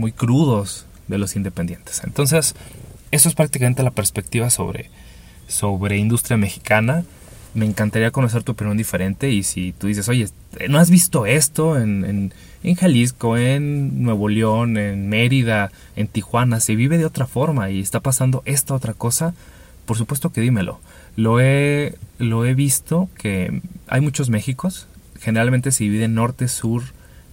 muy, 0.00 0.12
crudos 0.12 0.86
de 1.08 1.18
los 1.18 1.36
independientes. 1.36 2.02
Entonces, 2.04 2.54
eso 3.10 3.28
es 3.28 3.34
prácticamente 3.34 3.82
la 3.82 3.90
perspectiva 3.90 4.50
sobre, 4.50 4.90
sobre 5.48 5.98
industria 5.98 6.36
mexicana. 6.36 7.04
Me 7.54 7.66
encantaría 7.66 8.12
conocer 8.12 8.44
tu 8.44 8.52
opinión 8.52 8.76
diferente 8.76 9.30
y 9.30 9.42
si 9.42 9.72
tú 9.72 9.88
dices, 9.88 10.08
oye, 10.08 10.28
¿no 10.68 10.78
has 10.78 10.90
visto 10.90 11.26
esto 11.26 11.78
en, 11.78 12.32
en, 12.62 12.74
Jalisco, 12.76 13.36
en 13.36 14.04
Nuevo 14.04 14.28
León, 14.28 14.76
en 14.76 15.08
Mérida, 15.08 15.72
en 15.96 16.06
Tijuana? 16.06 16.60
Se 16.60 16.76
vive 16.76 16.96
de 16.96 17.06
otra 17.06 17.26
forma 17.26 17.70
y 17.70 17.80
está 17.80 18.00
pasando 18.00 18.42
esta 18.44 18.74
otra 18.74 18.94
cosa. 18.94 19.34
Por 19.84 19.96
supuesto 19.96 20.30
que 20.30 20.40
dímelo. 20.40 20.78
Lo 21.16 21.40
he, 21.40 21.96
lo 22.18 22.44
he 22.46 22.54
visto 22.54 23.08
que 23.18 23.60
hay 23.88 24.00
muchos 24.00 24.30
Méxicos. 24.30 24.86
Generalmente 25.18 25.72
se 25.72 25.84
divide 25.84 26.06
norte, 26.06 26.46
sur 26.46 26.82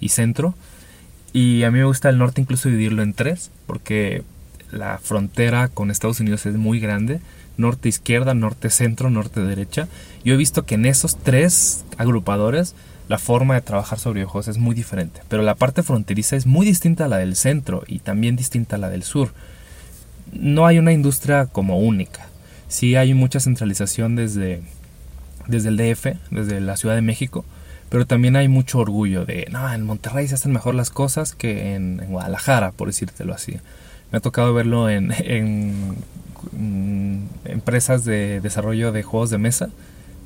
y 0.01 0.09
centro. 0.09 0.55
Y 1.33 1.63
a 1.63 1.71
mí 1.71 1.79
me 1.79 1.85
gusta 1.85 2.09
el 2.09 2.17
norte 2.17 2.41
incluso 2.41 2.69
dividirlo 2.69 3.03
en 3.03 3.13
tres, 3.13 3.51
porque 3.65 4.23
la 4.71 4.97
frontera 4.97 5.67
con 5.67 5.91
Estados 5.91 6.19
Unidos 6.19 6.45
es 6.45 6.55
muy 6.55 6.79
grande 6.79 7.21
norte 7.57 7.89
izquierda, 7.89 8.33
norte 8.33 8.69
centro, 8.69 9.09
norte 9.09 9.41
derecha. 9.41 9.87
Yo 10.23 10.33
he 10.33 10.37
visto 10.37 10.63
que 10.63 10.75
en 10.75 10.85
esos 10.85 11.17
tres 11.17 11.83
agrupadores 11.97 12.75
la 13.09 13.17
forma 13.17 13.55
de 13.55 13.61
trabajar 13.61 13.99
sobre 13.99 14.19
videojuegos 14.19 14.47
es 14.47 14.57
muy 14.57 14.75
diferente, 14.75 15.21
pero 15.27 15.41
la 15.43 15.55
parte 15.55 15.83
fronteriza 15.83 16.35
es 16.35 16.45
muy 16.45 16.65
distinta 16.65 17.05
a 17.05 17.07
la 17.07 17.17
del 17.17 17.35
centro 17.35 17.83
y 17.87 17.99
también 17.99 18.35
distinta 18.35 18.75
a 18.75 18.79
la 18.79 18.89
del 18.89 19.03
sur. 19.03 19.33
No 20.31 20.65
hay 20.65 20.77
una 20.77 20.91
industria 20.91 21.45
como 21.45 21.79
única. 21.79 22.27
Sí 22.67 22.95
hay 22.95 23.13
mucha 23.13 23.39
centralización 23.39 24.15
desde, 24.15 24.61
desde 25.47 25.69
el 25.69 25.77
DF, 25.77 26.17
desde 26.31 26.59
la 26.59 26.75
Ciudad 26.75 26.95
de 26.95 27.01
México, 27.01 27.45
pero 27.89 28.05
también 28.05 28.35
hay 28.35 28.47
mucho 28.47 28.79
orgullo 28.79 29.25
de, 29.25 29.47
no, 29.51 29.71
en 29.71 29.83
Monterrey 29.83 30.27
se 30.27 30.35
hacen 30.35 30.51
mejor 30.51 30.75
las 30.75 30.89
cosas 30.89 31.33
que 31.33 31.75
en, 31.75 31.97
Guadalajara, 32.07 32.71
por 32.71 32.87
decírtelo 32.87 33.33
así. 33.33 33.57
Me 34.11 34.19
ha 34.19 34.21
tocado 34.21 34.53
verlo 34.53 34.89
en, 34.89 35.13
en 35.19 35.95
Mm, 36.51 37.23
empresas 37.45 38.05
de 38.05 38.41
desarrollo 38.41 38.91
de 38.91 39.03
juegos 39.03 39.29
de 39.29 39.37
mesa, 39.37 39.69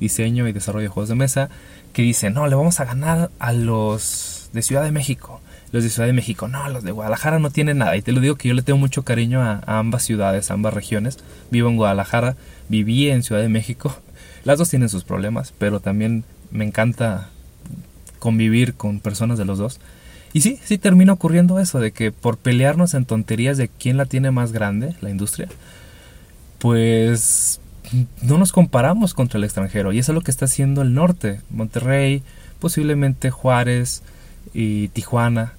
diseño 0.00 0.46
y 0.48 0.52
desarrollo 0.52 0.84
de 0.84 0.88
juegos 0.88 1.08
de 1.08 1.14
mesa, 1.14 1.48
que 1.92 2.02
dicen, 2.02 2.34
no, 2.34 2.46
le 2.46 2.54
vamos 2.54 2.80
a 2.80 2.84
ganar 2.84 3.30
a 3.38 3.52
los 3.52 4.50
de 4.52 4.62
Ciudad 4.62 4.84
de 4.84 4.92
México. 4.92 5.40
Los 5.72 5.84
de 5.84 5.90
Ciudad 5.90 6.06
de 6.06 6.12
México, 6.12 6.48
no, 6.48 6.68
los 6.68 6.84
de 6.84 6.92
Guadalajara 6.92 7.38
no 7.38 7.50
tienen 7.50 7.78
nada. 7.78 7.96
Y 7.96 8.02
te 8.02 8.12
lo 8.12 8.20
digo 8.20 8.36
que 8.36 8.48
yo 8.48 8.54
le 8.54 8.62
tengo 8.62 8.78
mucho 8.78 9.04
cariño 9.04 9.42
a, 9.42 9.62
ambas 9.66 10.02
ciudades, 10.02 10.50
a 10.50 10.54
ambas 10.54 10.74
regiones. 10.74 11.18
Vivo 11.50 11.68
en 11.68 11.76
Guadalajara, 11.76 12.36
viví 12.68 13.08
en 13.10 13.22
Ciudad 13.22 13.40
de 13.40 13.48
México. 13.48 13.96
Las 14.44 14.58
dos 14.58 14.68
tienen 14.68 14.88
sus 14.88 15.04
problemas, 15.04 15.54
pero 15.58 15.80
también 15.80 16.24
me 16.50 16.64
encanta 16.64 17.30
convivir 18.22 18.74
con 18.74 19.00
personas 19.00 19.36
de 19.36 19.44
los 19.44 19.58
dos. 19.58 19.80
Y 20.32 20.42
sí, 20.42 20.60
sí 20.64 20.78
termina 20.78 21.12
ocurriendo 21.12 21.58
eso, 21.58 21.80
de 21.80 21.90
que 21.90 22.12
por 22.12 22.38
pelearnos 22.38 22.94
en 22.94 23.04
tonterías 23.04 23.56
de 23.56 23.66
quién 23.66 23.96
la 23.96 24.06
tiene 24.06 24.30
más 24.30 24.52
grande, 24.52 24.94
la 25.00 25.10
industria, 25.10 25.48
pues 26.60 27.58
no 28.22 28.38
nos 28.38 28.52
comparamos 28.52 29.12
contra 29.12 29.38
el 29.38 29.44
extranjero. 29.44 29.92
Y 29.92 29.98
eso 29.98 30.12
es 30.12 30.14
lo 30.14 30.20
que 30.20 30.30
está 30.30 30.44
haciendo 30.44 30.82
el 30.82 30.94
norte, 30.94 31.40
Monterrey, 31.50 32.22
posiblemente 32.60 33.32
Juárez 33.32 34.04
y 34.54 34.86
Tijuana, 34.88 35.54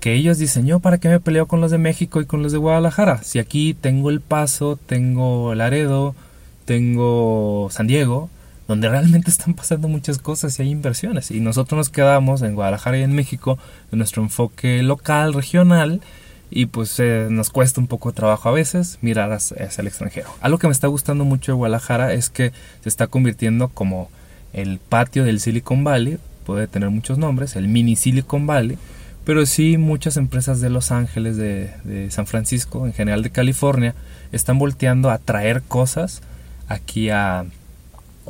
que 0.00 0.14
ellos 0.14 0.38
yo 0.64 0.80
para 0.80 0.98
qué 0.98 1.08
me 1.08 1.20
peleo 1.20 1.46
con 1.46 1.60
los 1.60 1.70
de 1.70 1.78
México 1.78 2.20
y 2.20 2.26
con 2.26 2.42
los 2.42 2.50
de 2.50 2.58
Guadalajara, 2.58 3.22
si 3.22 3.38
aquí 3.38 3.74
tengo 3.74 4.10
El 4.10 4.20
Paso, 4.20 4.76
tengo 4.86 5.54
Laredo, 5.54 6.16
tengo 6.64 7.68
San 7.70 7.86
Diego, 7.86 8.28
donde 8.68 8.88
realmente 8.90 9.30
están 9.30 9.54
pasando 9.54 9.88
muchas 9.88 10.18
cosas 10.18 10.58
y 10.58 10.62
hay 10.62 10.70
inversiones. 10.70 11.30
Y 11.32 11.40
nosotros 11.40 11.76
nos 11.76 11.88
quedamos 11.88 12.42
en 12.42 12.54
Guadalajara 12.54 12.98
y 12.98 13.02
en 13.02 13.14
México 13.14 13.58
en 13.90 13.98
nuestro 13.98 14.22
enfoque 14.22 14.82
local, 14.82 15.32
regional, 15.32 16.02
y 16.50 16.66
pues 16.66 16.98
eh, 17.00 17.26
nos 17.30 17.50
cuesta 17.50 17.80
un 17.80 17.88
poco 17.88 18.10
de 18.10 18.16
trabajo 18.16 18.48
a 18.48 18.52
veces 18.52 18.98
mirar 19.00 19.32
hacia, 19.32 19.68
el 19.76 19.86
extranjero. 19.86 20.28
Algo 20.40 20.58
que 20.58 20.66
me 20.66 20.72
está 20.72 20.86
gustando 20.86 21.24
mucho 21.24 21.52
de 21.52 21.56
Guadalajara 21.56 22.12
es 22.12 22.30
que 22.30 22.52
se 22.82 22.88
está 22.88 23.06
convirtiendo 23.06 23.68
como 23.68 24.10
el 24.52 24.78
patio 24.78 25.24
del 25.24 25.40
Silicon 25.40 25.82
Valley, 25.84 26.18
puede 26.44 26.66
tener 26.66 26.90
muchos 26.90 27.18
nombres, 27.18 27.56
el 27.56 27.68
mini 27.68 27.96
Silicon 27.96 28.46
Valley, 28.46 28.78
pero 29.24 29.44
sí 29.44 29.76
muchas 29.76 30.16
empresas 30.16 30.62
de 30.62 30.70
Los 30.70 30.90
Ángeles, 30.90 31.36
de, 31.36 31.70
de 31.84 32.10
San 32.10 32.26
Francisco, 32.26 32.86
en 32.86 32.94
general 32.94 33.22
de 33.22 33.30
California, 33.30 33.94
están 34.32 34.58
volteando 34.58 35.10
a 35.10 35.18
traer 35.18 35.62
cosas 35.62 36.22
aquí 36.66 37.10
a, 37.10 37.44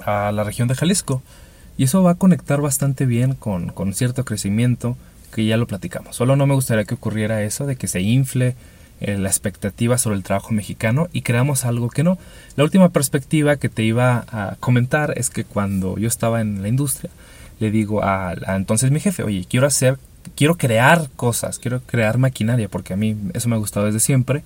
a 0.07 0.33
la 0.33 0.45
región 0.45 0.69
de 0.69 0.75
Jalisco. 0.75 1.23
Y 1.77 1.85
eso 1.85 2.03
va 2.03 2.13
a 2.13 2.15
conectar 2.17 2.61
bastante 2.61 3.07
bien 3.07 3.35
con, 3.35 3.69
con 3.69 3.95
cierto 3.95 4.25
crecimiento 4.25 4.97
que 5.33 5.47
ya 5.47 5.57
lo 5.57 5.67
platicamos. 5.67 6.17
Solo 6.17 6.37
no 6.37 6.47
me 6.47 6.55
gustaría 6.55 6.85
que 6.85 6.95
ocurriera 6.95 7.43
eso 7.43 7.67
de 7.67 7.77
que 7.77 7.87
se 7.87 8.01
infle 8.01 8.57
eh, 9.01 9.17
la 9.17 9.29
expectativa 9.29 9.97
sobre 9.97 10.17
el 10.17 10.25
trabajo 10.25 10.53
mexicano 10.53 11.09
y 11.13 11.23
creamos 11.23 11.65
algo 11.65 11.89
que 11.89 12.03
no. 12.03 12.19
La 12.57 12.65
última 12.65 12.89
perspectiva 12.89 13.57
que 13.57 13.69
te 13.69 13.85
iba 13.85 14.25
a 14.33 14.57
comentar 14.59 15.15
es 15.17 15.31
que 15.31 15.45
cuando 15.45 15.99
yo 15.99 16.09
estaba 16.09 16.41
en 16.41 16.63
la 16.63 16.69
industria, 16.69 17.11
le 17.61 17.71
digo 17.71 18.03
a, 18.03 18.35
entonces 18.57 18.91
mi 18.91 18.99
jefe, 18.99 19.23
oye, 19.23 19.47
quiero 19.49 19.69
hacer, 19.69 19.99
quiero 20.35 20.57
crear 20.57 21.09
cosas, 21.15 21.61
quiero 21.61 21.81
crear 21.81 22.19
maquinaria, 22.19 22.69
porque 22.69 22.95
a 22.95 22.97
mí 22.97 23.17
eso 23.35 23.49
me 23.49 23.55
ha 23.55 23.59
gustado 23.59 23.87
desde 23.87 24.01
siempre. 24.01 24.43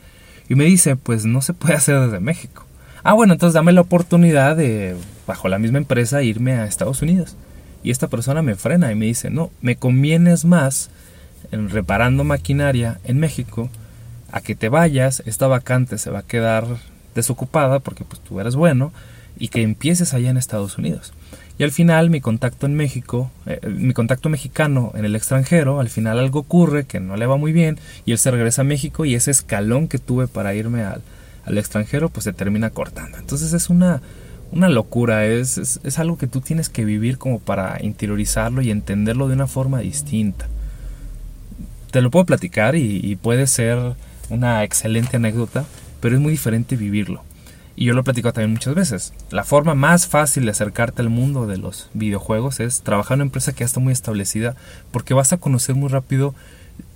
Y 0.50 0.54
me 0.54 0.64
dice, 0.64 0.96
pues 0.96 1.24
no 1.24 1.40
se 1.40 1.54
puede 1.54 1.74
hacer 1.74 1.98
desde 2.00 2.20
México. 2.20 2.66
Ah, 3.04 3.14
bueno, 3.14 3.32
entonces 3.32 3.54
dame 3.54 3.72
la 3.72 3.80
oportunidad 3.80 4.56
de, 4.56 4.96
bajo 5.26 5.48
la 5.48 5.58
misma 5.58 5.78
empresa, 5.78 6.22
irme 6.22 6.52
a 6.52 6.66
Estados 6.66 7.02
Unidos. 7.02 7.36
Y 7.82 7.90
esta 7.90 8.06
persona 8.06 8.42
me 8.42 8.54
frena 8.54 8.92
y 8.92 8.94
me 8.94 9.06
dice, 9.06 9.30
no, 9.30 9.50
me 9.60 9.76
convienes 9.76 10.44
más 10.44 10.90
en 11.50 11.68
reparando 11.68 12.22
maquinaria 12.22 13.00
en 13.04 13.18
México 13.18 13.68
a 14.30 14.40
que 14.40 14.54
te 14.54 14.68
vayas, 14.68 15.22
esta 15.26 15.48
vacante 15.48 15.98
se 15.98 16.10
va 16.10 16.20
a 16.20 16.26
quedar 16.26 16.66
desocupada 17.14 17.80
porque 17.80 18.04
pues 18.04 18.20
tú 18.22 18.40
eres 18.40 18.54
bueno 18.54 18.92
y 19.36 19.48
que 19.48 19.62
empieces 19.62 20.14
allá 20.14 20.30
en 20.30 20.36
Estados 20.36 20.78
Unidos. 20.78 21.12
Y 21.58 21.64
al 21.64 21.72
final 21.72 22.08
mi 22.08 22.20
contacto 22.20 22.66
en 22.66 22.74
México, 22.74 23.30
eh, 23.46 23.60
mi 23.68 23.92
contacto 23.92 24.28
mexicano 24.28 24.92
en 24.94 25.04
el 25.04 25.16
extranjero, 25.16 25.80
al 25.80 25.90
final 25.90 26.18
algo 26.18 26.40
ocurre 26.40 26.84
que 26.84 27.00
no 27.00 27.16
le 27.16 27.26
va 27.26 27.36
muy 27.36 27.52
bien 27.52 27.78
y 28.06 28.12
él 28.12 28.18
se 28.18 28.30
regresa 28.30 28.62
a 28.62 28.64
México 28.64 29.04
y 29.04 29.14
ese 29.14 29.32
escalón 29.32 29.88
que 29.88 29.98
tuve 29.98 30.28
para 30.28 30.54
irme 30.54 30.84
al, 30.84 31.02
al 31.44 31.58
extranjero 31.58 32.08
pues 32.08 32.24
se 32.24 32.32
termina 32.32 32.70
cortando. 32.70 33.18
Entonces 33.18 33.52
es 33.52 33.70
una, 33.70 34.00
una 34.52 34.68
locura, 34.68 35.24
es, 35.26 35.80
es, 35.82 35.98
algo 35.98 36.18
que 36.18 36.26
tú 36.26 36.40
tienes 36.40 36.68
que 36.68 36.84
vivir 36.84 37.18
como 37.18 37.40
para 37.40 37.78
interiorizarlo 37.82 38.62
y 38.62 38.70
entenderlo 38.70 39.28
de 39.28 39.34
una 39.34 39.46
forma 39.46 39.80
distinta. 39.80 40.46
Te 41.90 42.00
lo 42.00 42.10
puedo 42.10 42.26
platicar 42.26 42.76
y, 42.76 43.16
puede 43.16 43.46
ser 43.46 43.96
una 44.30 44.64
excelente 44.64 45.16
anécdota, 45.16 45.64
pero 46.00 46.14
es 46.14 46.20
muy 46.20 46.32
diferente 46.32 46.76
vivirlo. 46.76 47.22
Y 47.76 47.86
yo 47.86 47.94
lo 47.94 48.00
he 48.00 48.04
platicado 48.04 48.34
también 48.34 48.52
muchas 48.52 48.74
veces. 48.74 49.12
La 49.30 49.44
forma 49.44 49.74
más 49.74 50.06
fácil 50.06 50.44
de 50.44 50.50
acercarte 50.50 51.02
al 51.02 51.08
mundo 51.08 51.46
de 51.46 51.56
los 51.56 51.88
videojuegos 51.94 52.60
es 52.60 52.82
trabajar 52.82 53.14
en 53.14 53.20
una 53.20 53.28
empresa 53.28 53.52
que 53.52 53.60
ya 53.60 53.66
está 53.66 53.80
muy 53.80 53.92
establecida, 53.92 54.54
porque 54.90 55.14
vas 55.14 55.32
a 55.32 55.38
conocer 55.38 55.74
muy 55.74 55.88
rápido 55.88 56.34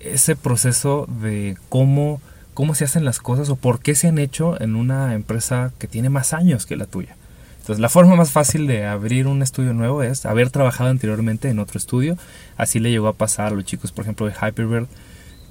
ese 0.00 0.36
proceso 0.36 1.06
de 1.20 1.56
cómo, 1.68 2.20
cómo 2.56 2.74
se 2.74 2.84
hacen 2.84 3.04
las 3.04 3.20
cosas 3.20 3.50
o 3.50 3.56
por 3.56 3.80
qué 3.80 3.94
se 3.94 4.08
han 4.08 4.16
hecho 4.16 4.58
en 4.62 4.76
una 4.76 5.12
empresa 5.12 5.72
que 5.78 5.88
tiene 5.88 6.08
más 6.08 6.32
años 6.32 6.64
que 6.64 6.74
la 6.74 6.86
tuya. 6.86 7.14
Entonces, 7.58 7.82
la 7.82 7.90
forma 7.90 8.16
más 8.16 8.30
fácil 8.30 8.66
de 8.66 8.86
abrir 8.86 9.26
un 9.26 9.42
estudio 9.42 9.74
nuevo 9.74 10.02
es 10.02 10.24
haber 10.24 10.48
trabajado 10.48 10.88
anteriormente 10.88 11.50
en 11.50 11.58
otro 11.58 11.76
estudio. 11.76 12.16
Así 12.56 12.78
le 12.78 12.90
llegó 12.90 13.08
a 13.08 13.12
pasar 13.12 13.48
a 13.48 13.56
los 13.56 13.66
chicos, 13.66 13.92
por 13.92 14.04
ejemplo, 14.04 14.24
de 14.24 14.32
Hyperbird, 14.32 14.86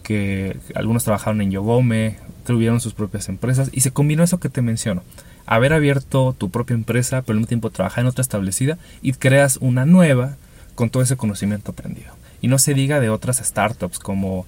que 0.02 0.58
algunos 0.74 1.04
trabajaron 1.04 1.42
en 1.42 1.52
Yogome, 1.52 2.18
tuvieron 2.44 2.82
sus 2.82 2.96
propias 2.96 3.30
empresas 3.30 3.70
y 3.72 3.82
se 3.82 3.92
combinó 3.92 4.24
eso 4.24 4.40
que 4.40 4.50
te 4.50 4.64
menciono. 4.64 5.04
Haber 5.46 5.74
abierto 5.74 6.34
tu 6.36 6.50
propia 6.50 6.74
empresa, 6.74 7.22
pero 7.22 7.34
al 7.34 7.38
mismo 7.42 7.50
tiempo 7.50 7.70
trabajar 7.70 8.02
en 8.02 8.08
otra 8.08 8.24
establecida 8.24 8.80
y 9.04 9.14
creas 9.14 9.58
una 9.62 9.86
nueva 9.86 10.38
con 10.74 10.90
todo 10.90 11.04
ese 11.04 11.18
conocimiento 11.18 11.74
aprendido. 11.74 12.14
Y 12.42 12.48
no 12.48 12.58
se 12.58 12.74
diga 12.74 13.00
de 13.00 13.10
otras 13.10 13.38
startups 13.38 14.00
como 14.00 14.48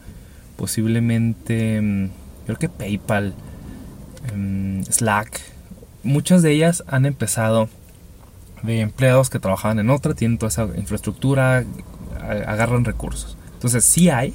posiblemente, 0.55 1.82
mm, 1.82 2.10
creo 2.48 2.58
que 2.58 2.70
PayPal, 2.70 3.34
mm, 4.34 4.84
Slack, 4.84 5.41
muchas 6.04 6.41
de 6.41 6.52
ellas 6.54 6.84
han 6.88 7.06
empezado 7.06 7.70
de 8.64 8.80
empleados 8.80 9.30
que 9.30 9.38
trabajaban 9.38 9.80
en 9.80 9.89
otra, 9.89 10.14
tienen 10.16 10.38
toda 10.38 10.48
esa 10.48 10.68
infraestructura, 10.78 11.66
agarran 12.22 12.86
recursos. 12.86 13.38
Entonces 13.54 13.84
sí 13.84 14.10
hay, 14.10 14.34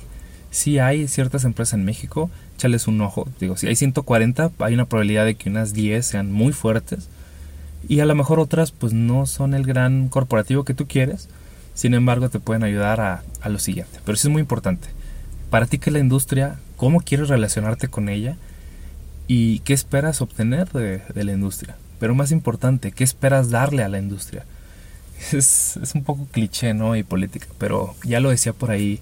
sí 0.50 0.78
hay 0.78 1.08
ciertas 1.08 1.44
empresas 1.44 1.74
en 1.74 1.84
México, 1.84 2.30
échales 2.56 2.86
un 2.86 3.00
ojo. 3.00 3.26
Digo, 3.40 3.56
si 3.56 3.66
hay 3.66 3.76
140, 3.76 4.52
hay 4.58 4.74
una 4.74 4.84
probabilidad 4.84 5.24
de 5.24 5.34
que 5.34 5.48
unas 5.48 5.72
10 5.72 6.04
sean 6.04 6.30
muy 6.30 6.52
fuertes. 6.52 7.08
Y 7.88 8.00
a 8.00 8.04
lo 8.04 8.14
mejor 8.14 8.38
otras 8.38 8.72
pues 8.72 8.92
no 8.92 9.26
son 9.26 9.54
el 9.54 9.64
gran 9.64 10.08
corporativo 10.08 10.64
que 10.64 10.74
tú 10.74 10.86
quieres. 10.86 11.28
Sin 11.74 11.94
embargo, 11.94 12.28
te 12.28 12.38
pueden 12.38 12.62
ayudar 12.62 13.00
a, 13.00 13.22
a 13.40 13.48
lo 13.48 13.58
siguiente. 13.58 13.98
Pero 14.04 14.16
sí 14.16 14.28
es 14.28 14.32
muy 14.32 14.40
importante. 14.40 14.88
Para 15.48 15.66
ti 15.66 15.78
que 15.78 15.90
la 15.90 15.98
industria, 15.98 16.58
¿cómo 16.82 16.98
quieres 16.98 17.28
relacionarte 17.28 17.86
con 17.86 18.08
ella? 18.08 18.34
¿Y 19.28 19.60
qué 19.60 19.72
esperas 19.72 20.20
obtener 20.20 20.68
de, 20.72 21.00
la 21.14 21.30
industria? 21.30 21.76
Pero 22.00 22.16
más 22.16 22.32
importante, 22.32 22.90
¿qué 22.90 23.04
esperas 23.04 23.50
darle 23.50 23.84
a 23.84 23.88
la 23.88 24.00
industria? 24.00 24.44
Es, 25.32 25.78
un 25.94 26.02
poco 26.02 26.26
cliché, 26.32 26.74
¿no? 26.74 26.96
Y 26.96 27.04
política, 27.04 27.46
pero 27.56 27.94
ya 28.02 28.18
lo 28.18 28.30
decía 28.30 28.52
por 28.52 28.72
ahí 28.72 28.98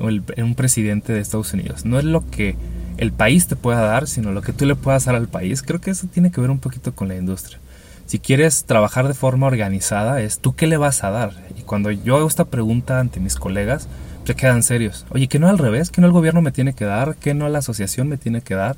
un 0.00 0.56
presidente 0.56 1.12
de 1.12 1.20
Estados 1.20 1.54
Unidos. 1.54 1.84
No 1.84 2.00
es 2.00 2.04
lo 2.04 2.28
que 2.28 2.56
el 2.96 3.12
país 3.12 3.46
te 3.46 3.54
pueda 3.54 3.82
dar, 3.82 4.08
sino 4.08 4.32
lo 4.32 4.42
que 4.42 4.52
tú 4.52 4.66
le 4.66 4.74
puedas 4.74 5.04
dar 5.04 5.14
al 5.14 5.28
país. 5.28 5.62
Creo 5.62 5.80
que 5.80 5.92
eso 5.92 6.08
tiene 6.08 6.32
que 6.32 6.40
ver 6.40 6.50
un 6.50 6.58
poquito 6.58 6.92
con 6.92 7.06
la 7.06 7.14
industria. 7.14 7.60
Si 8.06 8.18
quieres 8.18 8.64
trabajar 8.64 9.06
de 9.06 9.14
forma 9.14 9.46
organizada, 9.46 10.20
es 10.22 10.40
tú 10.40 10.56
qué 10.56 10.66
le 10.66 10.76
vas 10.76 11.04
a 11.04 11.10
dar. 11.10 11.34
Y 11.56 11.62
cuando 11.62 11.92
yo 11.92 12.16
hago 12.16 12.26
esta 12.26 12.46
pregunta 12.46 12.98
ante 12.98 13.20
mis 13.20 13.36
colegas, 13.36 13.86
se 14.24 14.34
quedan 14.34 14.62
serios. 14.62 15.06
Oye, 15.10 15.28
que 15.28 15.38
no 15.38 15.48
al 15.48 15.58
revés, 15.58 15.90
que 15.90 16.00
no 16.00 16.06
el 16.06 16.12
gobierno 16.12 16.42
me 16.42 16.52
tiene 16.52 16.74
que 16.74 16.84
dar, 16.84 17.16
que 17.16 17.34
no 17.34 17.48
la 17.48 17.58
asociación 17.58 18.08
me 18.08 18.16
tiene 18.16 18.40
que 18.40 18.54
dar 18.54 18.76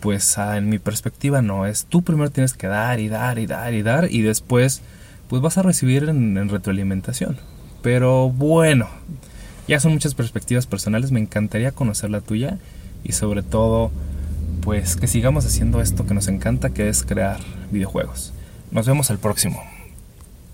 pues 0.00 0.38
ah, 0.38 0.56
en 0.56 0.68
mi 0.68 0.78
perspectiva 0.78 1.42
no, 1.42 1.66
es 1.66 1.86
tú 1.86 2.02
primero 2.02 2.30
tienes 2.30 2.54
que 2.54 2.66
dar 2.66 3.00
y 3.00 3.08
dar 3.08 3.38
y 3.38 3.46
dar 3.46 3.74
y 3.74 3.82
dar 3.82 4.10
y 4.10 4.22
después 4.22 4.82
pues 5.28 5.42
vas 5.42 5.58
a 5.58 5.62
recibir 5.62 6.04
en, 6.04 6.48
retroalimentación. 6.48 7.36
Pero 7.82 8.30
bueno, 8.30 8.88
ya 9.66 9.78
son 9.80 9.92
muchas 9.92 10.14
perspectivas 10.14 10.66
personales, 10.66 11.12
me 11.12 11.20
encantaría 11.20 11.72
conocer 11.72 12.10
la 12.10 12.20
tuya 12.20 12.58
y 13.04 13.12
sobre 13.12 13.42
todo 13.42 13.90
pues 14.62 14.96
que 14.96 15.06
sigamos 15.06 15.44
haciendo 15.46 15.80
esto 15.80 16.06
que 16.06 16.14
nos 16.14 16.28
encanta 16.28 16.70
que 16.70 16.88
es 16.88 17.02
crear 17.02 17.40
videojuegos. 17.70 18.32
Nos 18.70 18.86
vemos 18.86 19.10
el 19.10 19.18
próximo. 19.18 19.62